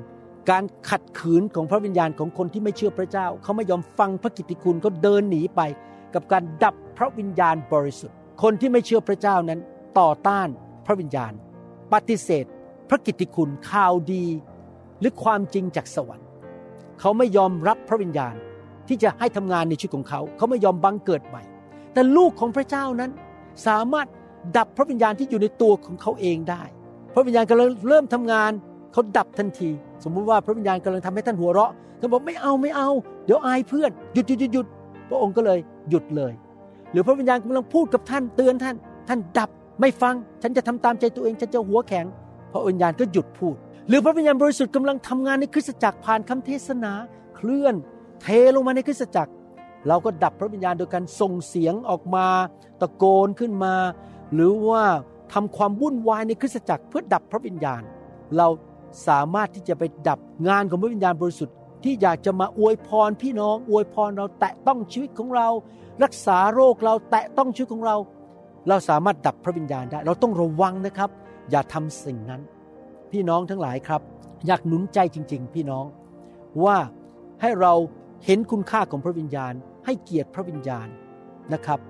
[0.51, 5.61] การขัดขืนของพระวิญญาณของคนที่ไม่เชื่อพระเจ้า เขาไม่ยอมฟังพระกิตติคุณเขาเดินหนีไป
[6.15, 9.61] กับการดับพระวิญญาณบริสุทธิ์ คนที่ไม่เชื่อพระเจ้านั้น
[9.99, 10.49] ต่อต้าน
[10.87, 11.33] พระวิญญาณ
[11.92, 12.44] ปฏิเสธ
[12.88, 14.25] พระกิตติคุณข่าวดี
[15.01, 16.29] หรือความจริงจากสวรรค์
[17.01, 18.35] เขาไม่ยอมรับพระวิญญาณ
[18.88, 21.42] ที่จะให้ทำงานในชีวิตของเขา เขาไม่ยอมบังเกิดใหม่
[21.92, 23.11] แต่ลูกของพระเจ้านั้น
[23.66, 24.07] สามารถ
[24.57, 26.62] ดับพระวิญญาณที่อยู่ในตัวของเขาเองได้
[27.14, 28.51] พระวิญญาณกำลังเริ่มทำงาน
[28.92, 29.70] เขาดับทันที
[30.05, 32.88] สมมุติว่าพระวิญญาณกำลังทำให้ท่านหัวเราะท่านบอกไม่เอาไม่เอา
[33.25, 34.66] เดี๋ยวอายเพื่อนหยุดหยุดหยุดหยุด
[35.09, 35.59] พระองค์ก็เลย
[35.90, 36.33] หยุดเลย
[36.92, 38.77] หรือพระวิญญาณกำลังพูดกับท่านเตือนท่าน
[39.09, 42.07] ท่านดับ ไม่ฟังฉันจะทำตามใจตัวเองฉันจะหัวแข็ง
[42.53, 43.57] พระวิญญาณก็หยุดพูด
[43.89, 46.93] หรือพระวิญญาณบริสุทธิ์กำลังทำงานในคริสตจักรผ่านคำเทศนา
[47.37, 47.75] เคลื่อน
[48.23, 49.33] เทลงมาในคริสตจักร
[49.89, 52.27] เราก็ดับพระวิญญาณโดยการส่งเสียงออกมา
[52.81, 53.75] ตะโกนขึ้นมา
[54.35, 54.83] หรือว่า
[55.33, 57.83] ทำความวุ่นวายในคริสตจักรเพื่อดับพระวิญญาณ
[58.37, 58.49] เรา
[59.09, 65.49] สามารถที่จะไปดับงานของพระวิญญาณบริสุทธิ์ที่อยากจะมาอวยพรพี่น้องอวยพรเราแตะต้องชีวิตของเรา
[66.05, 67.97] รักษาโรคเราแตะต้องชีวิตของเรา
[68.69, 71.11] เราสามารถดับพระวิญญาณได้ เราต้องระวังนะครับ
[71.51, 72.41] อย่าทำสิ่งนั้น
[73.13, 74.01] พี่น้องทั้งหลายครับ
[74.47, 75.85] อยากหนุนใจจริง ๆ พี่น้อง
[76.65, 76.77] ว่า
[77.41, 77.73] ให้เรา
[78.25, 79.53] เห็นคุณค่าของพระวิญญาณ
[79.87, 80.89] ให้เกียรติพระวิญญาณ
[81.53, 81.81] นะครับ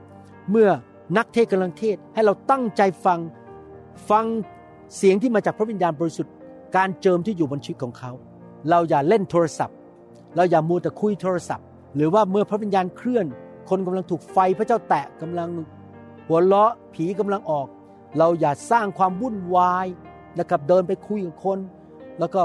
[0.50, 0.68] เมื่อ
[1.16, 3.20] นักเทศกำลังเทศให้เราตั้งใจฟัง
[4.10, 4.24] ฟัง
[4.96, 6.34] เสียงที่มาจากพระวิญญาณบริสุทธิ์
[6.76, 8.10] การเจิมที่อยู่บนชีวิตของเขา
[8.70, 9.76] เราอย่าเล่นโทรศัพท์
[10.36, 13.26] เราอย่ามัวแต่คุยโทรศัพท์ หรือว่าเมื่อพระวิญญาณเคลื่อน
[13.70, 15.48] คนกำลังถูกไฟพระเจ้าแตะกำลัง
[16.28, 17.66] หัวเราะผีกำลังออก
[18.18, 19.86] เราอย่าสร้างความวุ่นวาย
[20.38, 21.58] นะครับเดินไปคุยกับคน
[22.20, 22.42] แล้วก็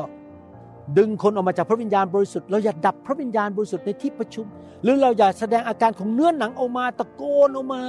[0.98, 4.46] ดึงคนออกมาจากพระวิญญาณบริสุทธิ์เราอย่าดับพระวิญญาณบริสุทธิ์ในที่ประชุม
[4.84, 7.82] หรือเราอย่าแสดงอาการของเนื้อหนังออกมาตะโกนออกมา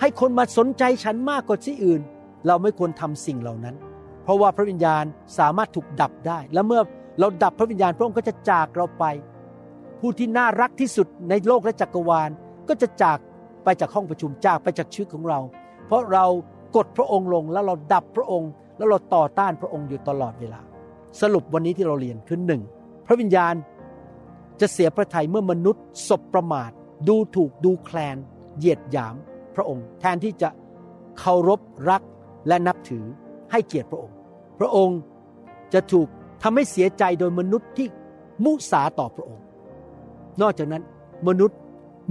[0.00, 2.00] ให้คนมาสนใจฉันมากกว่าที่อื่น
[2.46, 3.76] เราไม่ควรทำสิ่งเหล่านั้น
[4.24, 5.04] เพราะว่าพระวิญญาณ
[5.38, 6.80] สามารถถูกดับได้ และเมื่อ
[7.20, 9.04] เราดับพระวิญญาณพระองค์ก็จะจากเราไป
[10.00, 12.30] ผู้ที่น่ารักที่สุดในโลกและจักรวาล
[12.68, 13.18] ก็จะจาก
[13.64, 15.40] ไปจากห้องประชุมจากไปจากชีวิตของเรา
[15.86, 16.24] เพราะเรา
[16.76, 20.60] กดพระองค์ลงแล้วเราดับพระองค์ แล้วเราต่อต้านพระองค์อยู่ตลอดเวลา
[21.20, 22.62] สรุปวันนี้ที่เราเรียนคือหนึ่ง
[23.06, 23.54] พระวิญญาณ
[24.60, 26.70] จะเสียพระทัยเมื่อมนุษย์สบประมาท
[27.08, 28.16] ดูถูกดูแคลน
[28.58, 29.14] เหยียดหยาม
[29.56, 30.48] พระองค์ แทนที่จะ
[31.18, 31.60] เคารพ
[31.90, 32.02] รัก
[32.48, 33.04] และนับถือ
[33.52, 34.16] ให้เกียรติพระองค์
[34.60, 34.98] พระองค์
[35.74, 36.08] จะถูก
[36.42, 37.86] ทำให้เสียใจโดยมนุษย์ที่
[38.44, 39.42] มุสาต่อพระองค์
[40.42, 40.82] นอกจากนั้น
[41.28, 41.58] มนุษย์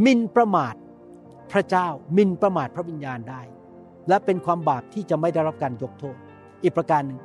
[0.05, 0.75] มินประมาท
[1.53, 1.87] พระเจ้า
[2.17, 3.41] มินประมาทพระวิญญาณได้
[4.07, 6.17] และเป็นความบาปที่จะไม่ได้รับการยกโทษ
[6.63, 7.19] อีกประการหนึ่ง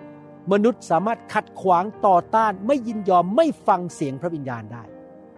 [0.52, 4.84] มนุษย์สามารถขัดขวางต่อต้านไม่ยินยอมไม่ฟังเสียงพระวิญญาณได้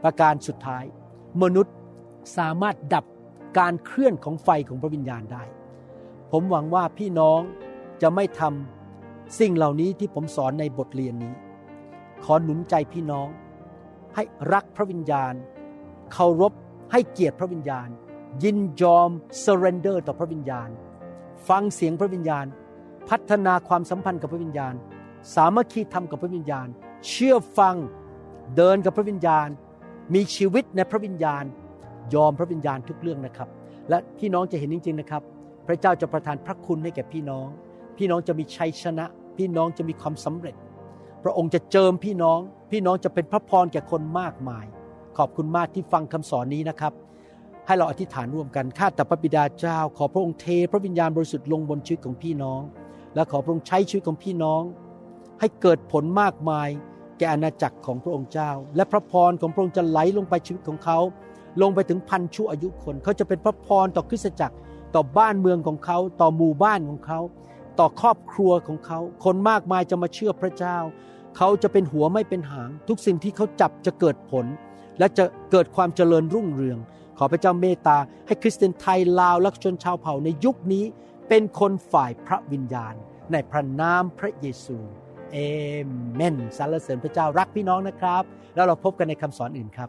[0.03, 0.85] ประการสุดท้าย
[1.43, 1.75] มนุษย์
[2.39, 3.05] สามารถดับ
[3.59, 5.45] การเคลื่อนของไฟของพระวิญญาณได้
[6.33, 7.41] ผมหวังว่าพี่น้อง
[8.03, 11.35] จะไม่ทำสิ่งเหล่านี้ที่ผมสอนในบทเรียนนี้
[12.25, 13.29] ขอหนุนใจพี่น้อง
[14.15, 15.35] ให้รักพระวิญญาณ
[16.13, 16.53] เคารพ
[16.93, 17.89] ให้เกียรติพระวิญญาณ
[18.43, 19.11] ยินยอม
[19.45, 20.69] surrender ต่อพระวิญญาณ
[21.49, 22.47] ฟังเสียงพระวิญญาณ
[23.09, 24.75] พัฒนาความสัมพันธ์กับพระวิญญาณ
[25.35, 26.69] สามัคคีธรรมกับพระวิญญาณ
[27.09, 27.77] เชื่อฟัง
[28.57, 29.49] เดินกับพระวิญญาณ
[30.15, 31.45] มีชีวิตในพระวิญญาณ
[32.15, 33.49] ยอมพระวิญญาณทุกเรื่องนะครับ
[33.89, 35.23] และพี่น้องจะเห็นจริง ๆนะครับ
[35.67, 37.49] พระเจ้าจะประทานพระคุณให้แก่พี่น้อง
[37.97, 39.05] พี่น้องจะมีชัยชนะ
[39.37, 40.57] พี่น้องจะมีความสำเร็จ
[41.25, 42.39] พระองค์จะเจิมพี่น้อง
[42.71, 44.67] พี่น้องจะเป็นพระพรแก่คนมากมาย
[45.19, 46.93] ขอบคุณมากที่ฟังคำสอนนี้นะครับ
[47.71, 52.61] ให้เราอธิษฐานร่วมกันข้าแต่พระบิดาเจ้า ขอพระองค์เทพระวิญญาณบริสุทธิ์ลงบนชีวิตของพี่น้อง
[53.15, 54.63] และขอพระองค์ใช้ชีวิตของพี่น้อง
[55.41, 56.69] ให้เกิดผลมากมาย
[57.19, 60.99] แก่อาณาจักรของพระองค์เจ้า และพระพรของพระองค์จะไหลลงไปชีวิตของเขา
[61.63, 64.57] ลงไปถึงพันชั่วอายุคนเขาจะเป็นพระพรต่อคริสตจักร
[64.95, 67.21] ต่อบ้านเมืองของเขา ต่อหมู่บ้านของเขา
[67.79, 70.77] ต่อครอบครัวของเขา คนมากมายจะมาเชื่อพระเจ้า
[71.37, 74.47] เขาจะเป็นหัวไม่เป็นหาง ทุกสิ่งที่เขาจับจะเกิดผล
[74.99, 76.79] และจะเกิดความเจริญรุ่งเรือง
[77.23, 80.85] ขอพระเจ้าเมตตาให้คริสเตียนไทยลาวและชนชาวเผ่าในยุคนี้
[81.29, 82.95] เป็นคนฝ่ายพระวิญญาณ
[83.33, 84.77] ในพระนามพระเยซู
[85.33, 85.37] เอ
[86.15, 88.23] เมนสรรเสริญพระเจ้ารักพี่น้องนะครับ
[88.55, 89.89] แล้วเราพบกันในคำสอนอื่นครับ